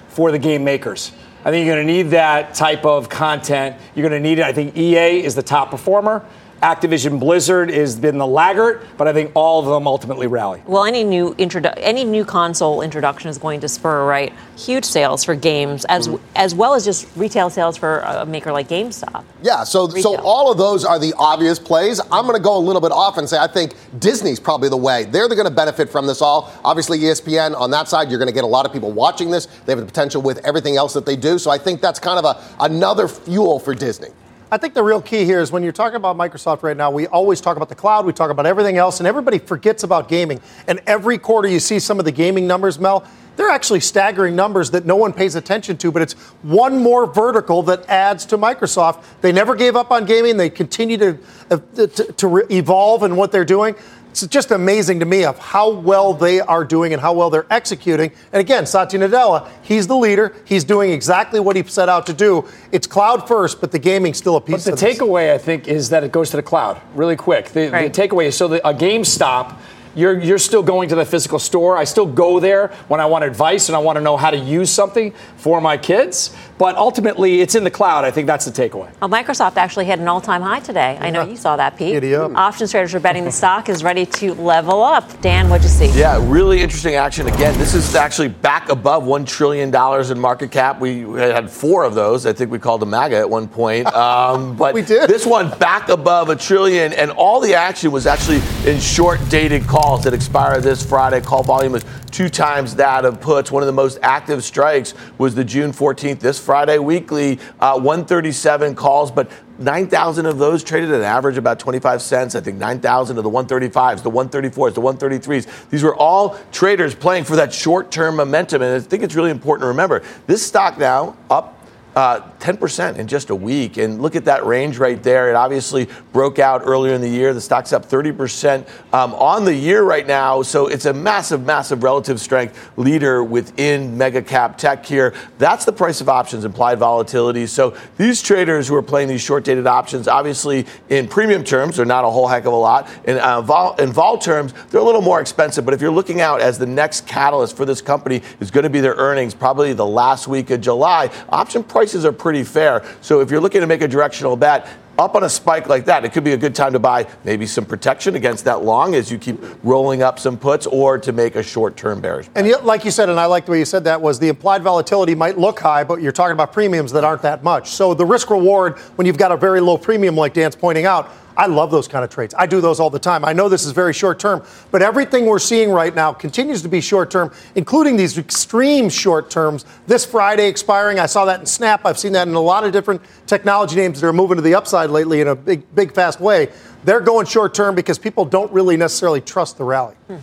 [0.08, 1.12] for the game makers.
[1.46, 3.78] I think you're going to need that type of content.
[3.96, 4.46] You're going to need it.
[4.46, 6.26] I think EA is the top performer.
[6.64, 10.62] Activision Blizzard has been the laggard, but I think all of them ultimately rally.
[10.66, 15.24] Well, any new introdu- any new console introduction is going to spur right huge sales
[15.24, 16.24] for games as Mm-hmm.
[16.36, 19.24] as well as just retail sales for a maker like GameStop.
[19.44, 22.00] Yeah, so so all of those are the obvious plays.
[22.00, 24.78] I'm going to go a little bit off and say I think Disney's probably the
[24.78, 25.04] way.
[25.06, 26.52] They're going to benefit from this all.
[26.64, 29.46] Obviously, ESPN on that side, you're going to get a lot of people watching this.
[29.66, 31.38] They have the potential with everything else that they do.
[31.38, 34.10] So I think that's kind of a another fuel for Disney.
[34.50, 37.06] I think the real key here is when you're talking about Microsoft right now, we
[37.08, 40.40] always talk about the cloud, we talk about everything else, and everybody forgets about gaming.
[40.68, 44.72] And every quarter you see some of the gaming numbers, Mel, they're actually staggering numbers
[44.72, 49.04] that no one pays attention to, but it's one more vertical that adds to Microsoft.
[49.20, 51.18] They never gave up on gaming, they continue to,
[51.52, 53.76] uh, to, to evolve in what they're doing.
[54.24, 57.46] It's just amazing to me of how well they are doing and how well they're
[57.52, 58.12] executing.
[58.34, 60.34] And again, Satya Nadella, he's the leader.
[60.46, 62.46] He's doing exactly what he set out to do.
[62.72, 64.98] It's cloud first, but the gaming's still a piece But the of this.
[65.00, 67.50] takeaway, I think, is that it goes to the cloud really quick.
[67.50, 67.94] The, Right.
[67.94, 69.56] the takeaway is so that a GameStop,
[69.96, 71.76] you're, you're still going to the physical store.
[71.78, 74.38] I still go there when I want advice and I want to know how to
[74.38, 76.36] use something for my kids.
[76.58, 78.06] But ultimately, it's in the cloud.
[78.06, 78.92] I think that's the takeaway.
[79.00, 80.98] Well, Microsoft actually hit an all-time high today.
[81.00, 81.94] I know you saw that, Pete.
[81.94, 82.36] Giddy up.
[82.36, 85.22] Options traders are betting the stock is ready to level up.
[85.22, 85.98] Dan, what'd you see?
[85.98, 87.28] Yeah, really interesting action.
[87.28, 90.80] Again, this is actually back above $1 trillion in market cap.
[90.80, 92.26] We had four of those.
[92.26, 93.88] I think we called them MAGA at one point.
[93.98, 95.10] Um, but we did.
[95.10, 99.66] this one back above a trillion, and all the action was actually in short dated
[99.66, 99.78] calls.
[99.88, 101.22] calls that expire this Friday.
[101.22, 103.52] Call volume is two times that of puts.
[103.52, 108.74] One of the most active strikes was the June 14th, this Friday weekly, uh, 137
[108.74, 109.30] calls, but
[109.60, 112.36] 9,000 of those traded at an average about 25 cents.
[112.36, 115.70] I think 9,000 of the 135s, the 134s, the 133s.
[115.70, 118.62] These were all traders playing for that short term momentum.
[118.62, 121.57] And I think it's really important to remember this stock now up
[121.98, 123.78] uh, 10% in just a week.
[123.78, 125.32] And look at that range right there.
[125.32, 127.34] It obviously broke out earlier in the year.
[127.34, 130.44] The stock's up 30% um, on the year right now.
[130.44, 135.16] So it's a massive, massive relative strength leader within mega cap tech here.
[135.40, 137.48] That's the price of options, implied volatility.
[137.48, 141.86] So these traders who are playing these short dated options, obviously in premium terms, they're
[141.88, 142.88] not a whole heck of a lot.
[143.06, 145.66] In, uh, vol, in vol terms, they're a little more expensive.
[145.66, 148.70] But if you're looking out as the next catalyst for this company is going to
[148.70, 152.84] be their earnings, probably the last week of July, option price prices are pretty fair.
[153.00, 154.68] So if you're looking to make a directional bet,
[155.00, 157.46] up on a spike like that, it could be a good time to buy maybe
[157.46, 161.36] some protection against that long as you keep rolling up some puts or to make
[161.36, 162.26] a short term bearish.
[162.28, 162.38] Bet.
[162.40, 164.28] And yet, like you said, and I like the way you said that, was the
[164.28, 167.70] implied volatility might look high, but you're talking about premiums that aren't that much.
[167.70, 171.10] So the risk reward when you've got a very low premium, like Dan's pointing out,
[171.38, 172.34] I love those kind of trades.
[172.36, 173.24] I do those all the time.
[173.24, 176.68] I know this is very short term, but everything we're seeing right now continues to
[176.68, 179.64] be short term, including these extreme short terms.
[179.86, 181.86] This Friday expiring, I saw that in Snap.
[181.86, 184.56] I've seen that in a lot of different technology names that are moving to the
[184.56, 186.50] upside lately in a big, big, fast way.
[186.84, 189.96] They're going short term because people don't really necessarily trust the rally.
[190.08, 190.18] Hmm.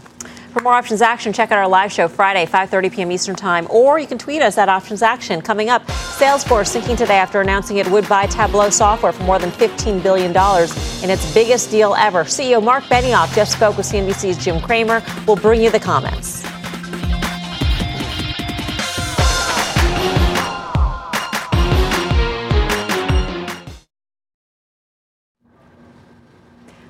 [0.54, 3.10] For more options action, check out our live show Friday, 5:30 p.m.
[3.10, 5.42] Eastern Time, or you can tweet us at Options Action.
[5.42, 9.50] Coming up, Salesforce sinking today after announcing it would buy Tableau software for more than
[9.50, 12.22] 15 billion dollars in its biggest deal ever.
[12.22, 15.02] CEO Marc Benioff just spoke with CNBC's Jim Cramer.
[15.26, 16.44] We'll bring you the comments.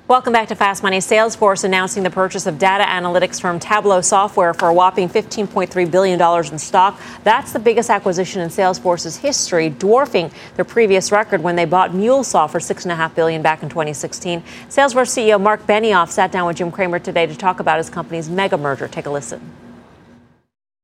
[0.07, 0.99] Welcome back to Fast Money.
[0.99, 6.21] Salesforce announcing the purchase of data analytics firm Tableau Software for a whopping $15.3 billion
[6.53, 7.01] in stock.
[7.23, 12.51] That's the biggest acquisition in Salesforce's history, dwarfing their previous record when they bought MuleSoft
[12.51, 14.43] for 6.5 billion back in 2016.
[14.69, 18.29] Salesforce CEO Marc Benioff sat down with Jim Cramer today to talk about his company's
[18.29, 18.87] mega merger.
[18.87, 19.41] Take a listen.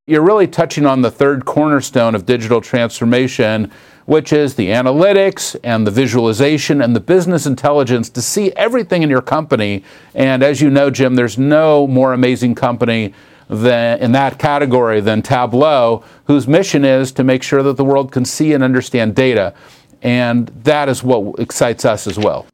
[0.07, 3.71] You're really touching on the third cornerstone of digital transformation
[4.05, 9.09] which is the analytics and the visualization and the business intelligence to see everything in
[9.09, 9.83] your company.
[10.15, 13.13] And as you know, Jim, there's no more amazing company
[13.47, 18.11] than, in that category than Tableau, whose mission is to make sure that the world
[18.11, 19.53] can see and understand data.
[20.01, 22.47] And that is what excites us as well.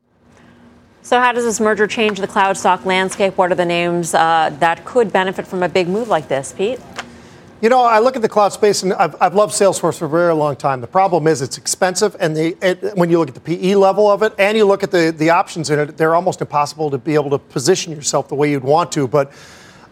[1.02, 3.38] So, how does this merger change the cloud stock landscape?
[3.38, 6.82] What are the names uh, that could benefit from a big move like this, Pete?
[7.60, 10.10] You know, I look at the cloud space, and I've, I've loved Salesforce for a
[10.10, 10.80] very long time.
[10.80, 14.12] The problem is it's expensive, and the, it, when you look at the PE level
[14.12, 17.00] of it, and you look at the, the options in it, they're almost impossible to
[17.00, 19.08] be able to position yourself the way you'd want to.
[19.08, 19.32] But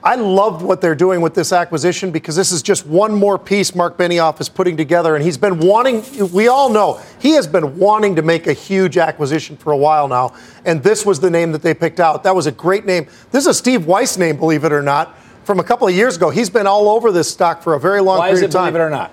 [0.03, 3.73] I loved what they're doing with this acquisition because this is just one more piece
[3.73, 6.03] Marc Benioff is putting together, and he's been wanting.
[6.31, 10.07] We all know he has been wanting to make a huge acquisition for a while
[10.07, 10.35] now,
[10.65, 12.21] and this was the name that they picked out.
[12.21, 13.07] That was a great name.
[13.31, 16.17] This is a Steve Weiss name, believe it or not from a couple of years
[16.17, 16.29] ago.
[16.29, 18.73] He's been all over this stock for a very long Why period of time.
[18.73, 19.11] Believe it or not.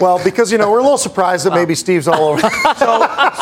[0.00, 2.40] Well, because you know we're a little surprised that maybe Steve's all over.
[2.40, 2.50] so,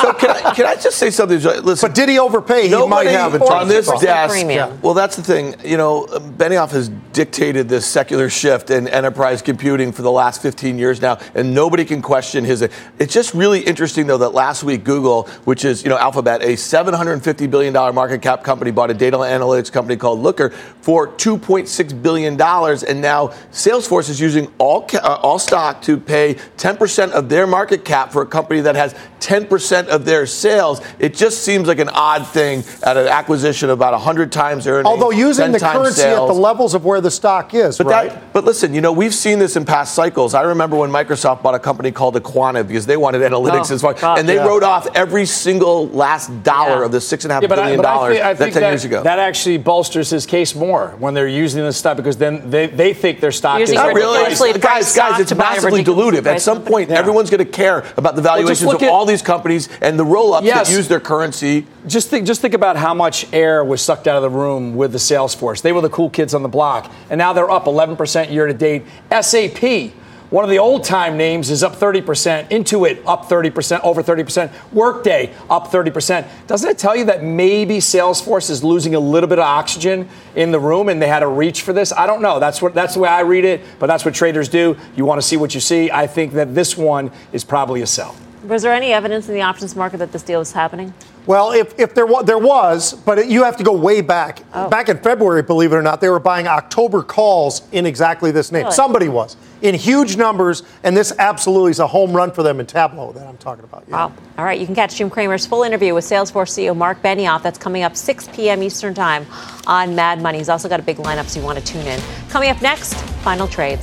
[0.00, 1.40] so can I, can I just say something?
[1.40, 2.68] Listen, but did he overpay?
[2.68, 4.46] He might have on this desk.
[4.46, 4.74] Yeah.
[4.82, 5.54] Well, that's the thing.
[5.64, 10.78] You know, Benioff has dictated this secular shift in enterprise computing for the last 15
[10.78, 12.62] years now, and nobody can question his.
[12.98, 16.56] It's just really interesting though that last week Google, which is you know Alphabet, a
[16.56, 20.50] 750 billion dollar market cap company, bought a data analytics company called Looker
[20.80, 26.36] for 2.6 billion dollars, and now Salesforce is using all uh, all stock to pay
[26.56, 30.80] 10% of their market cap for a company that has 10% of their sales.
[30.98, 34.86] It just seems like an odd thing at an acquisition of about 100 times earnings.
[34.86, 36.28] Although using the currency sales.
[36.30, 38.10] at the levels of where the stock is, but right?
[38.10, 40.34] That, but listen, you know, we've seen this in past cycles.
[40.34, 43.82] I remember when Microsoft bought a company called aQuantive because they wanted analytics oh, as
[43.82, 44.46] far, God, and they yeah.
[44.46, 46.84] wrote off every single last dollar yeah.
[46.86, 48.60] of the six and a half yeah, billion I, dollars I think, I think that
[48.60, 49.02] 10 that, years ago.
[49.02, 52.94] That actually bolsters his case more when they're using this stuff because then they, they
[52.94, 54.58] think their stock using is not really.
[54.58, 56.24] Guys, guys, it's massively dilutive.
[56.34, 59.22] At some point, everyone's going to care about the valuations well, of at, all these
[59.22, 61.66] companies and the roll-ups yes, that use their currency.
[61.86, 64.92] Just think, just think about how much air was sucked out of the room with
[64.92, 65.62] the Salesforce.
[65.62, 68.54] They were the cool kids on the block, and now they're up 11% year to
[68.54, 68.84] date.
[69.10, 69.92] SAP.
[70.32, 72.48] One of the old time names is up 30%.
[72.48, 74.50] Intuit up 30%, over 30%.
[74.72, 76.26] Workday up 30%.
[76.46, 80.50] Doesn't it tell you that maybe Salesforce is losing a little bit of oxygen in
[80.50, 81.92] the room and they had to reach for this?
[81.92, 82.40] I don't know.
[82.40, 84.74] That's what that's the way I read it, but that's what traders do.
[84.96, 85.90] You want to see what you see.
[85.90, 88.16] I think that this one is probably a sell.
[88.44, 90.94] Was there any evidence in the options market that this deal is happening?
[91.26, 94.40] Well, if, if there was, there was, but it, you have to go way back.
[94.52, 94.68] Oh.
[94.68, 98.50] Back in February, believe it or not, they were buying October calls in exactly this
[98.50, 98.64] name.
[98.64, 98.74] Really?
[98.74, 102.66] Somebody was in huge numbers, and this absolutely is a home run for them in
[102.66, 103.84] Tableau that I'm talking about.
[103.88, 104.06] Yeah.
[104.06, 104.12] Wow.
[104.36, 107.42] All right, you can catch Jim Cramer's full interview with Salesforce CEO Marc Benioff.
[107.42, 108.62] That's coming up 6 p.m.
[108.62, 109.24] Eastern Time
[109.66, 110.38] on Mad Money.
[110.38, 112.00] He's also got a big lineup, so you want to tune in.
[112.28, 113.82] Coming up next, final trades.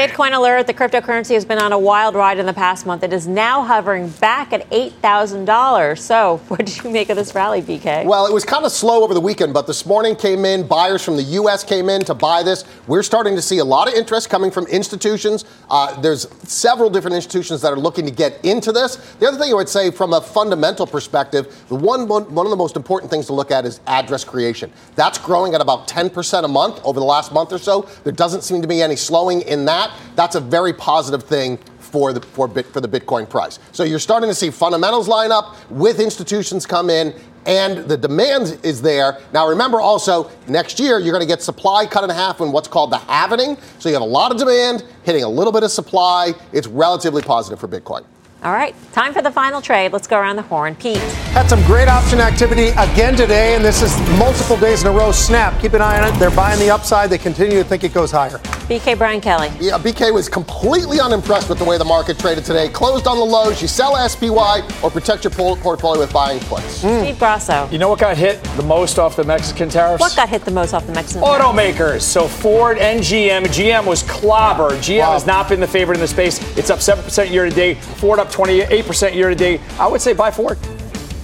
[0.00, 3.02] Bitcoin alert, the cryptocurrency has been on a wild ride in the past month.
[3.02, 5.98] It is now hovering back at $8,000.
[5.98, 8.06] So, what did you make of this rally, BK?
[8.06, 10.66] Well, it was kind of slow over the weekend, but this morning came in.
[10.66, 11.64] Buyers from the U.S.
[11.64, 12.64] came in to buy this.
[12.86, 15.44] We're starting to see a lot of interest coming from institutions.
[15.68, 18.96] Uh, there's several different institutions that are looking to get into this.
[19.16, 22.50] The other thing I would say, from a fundamental perspective, the one one one of
[22.50, 24.72] the most important things to look at is address creation.
[24.94, 27.82] That's growing at about 10% a month over the last month or so.
[28.04, 29.89] There doesn't seem to be any slowing in that.
[30.16, 33.58] That's a very positive thing for the for bit for the Bitcoin price.
[33.72, 37.14] So you're starting to see fundamentals line up with institutions come in
[37.46, 39.18] and the demand is there.
[39.32, 42.68] Now remember also next year you're going to get supply cut in half in what's
[42.68, 43.58] called the halvening.
[43.80, 46.32] So you have a lot of demand hitting a little bit of supply.
[46.52, 48.04] It's relatively positive for Bitcoin.
[48.42, 49.92] All right, time for the final trade.
[49.92, 50.74] Let's go around the horn.
[50.74, 50.96] Pete.
[51.34, 55.12] Had some great option activity again today, and this is multiple days in a row.
[55.12, 56.18] Snap, keep an eye on it.
[56.18, 57.10] They're buying the upside.
[57.10, 58.40] They continue to think it goes higher.
[58.70, 59.48] BK Brian Kelly.
[59.58, 62.68] Yeah, BK was completely unimpressed with the way the market traded today.
[62.68, 63.60] Closed on the lows.
[63.60, 66.84] You sell SPY or protect your portfolio with buying puts.
[66.84, 67.02] Mm.
[67.02, 67.68] Steve Grasso.
[67.72, 70.00] You know what got hit the most off the Mexican tariffs?
[70.00, 71.20] What got hit the most off the Mexican?
[71.22, 72.02] Automakers.
[72.02, 73.46] So Ford and GM.
[73.46, 74.76] GM was clobbered.
[74.78, 75.12] GM Wow.
[75.14, 76.38] has not been the favorite in the space.
[76.56, 77.76] It's up 7% year to date.
[77.78, 79.60] Ford up 28% year to date.
[79.80, 80.56] I would say buy Ford.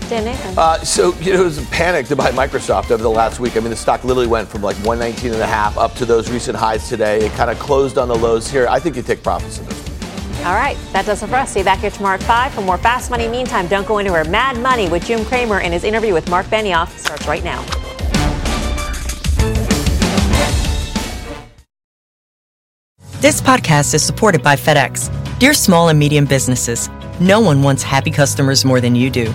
[0.09, 3.41] Dan Uh, so you know, it was a panic to buy Microsoft over the last
[3.41, 3.57] week.
[3.57, 6.31] I mean, the stock literally went from like 119 and a half up to those
[6.31, 7.25] recent highs today.
[7.27, 8.67] It kind of closed on the lows here.
[8.69, 9.87] I think you take profits in this.
[10.45, 11.53] All right, that does it for us.
[11.53, 13.27] See you back here tomorrow at 5 for more Fast Money.
[13.27, 14.25] Meantime, don't go anywhere.
[14.25, 17.65] Mad Money with Jim Cramer and his interview with Marc Benioff starts right now.
[23.21, 25.11] This podcast is supported by FedEx.
[25.41, 26.89] Dear small and medium businesses,
[27.19, 29.35] no one wants happy customers more than you do.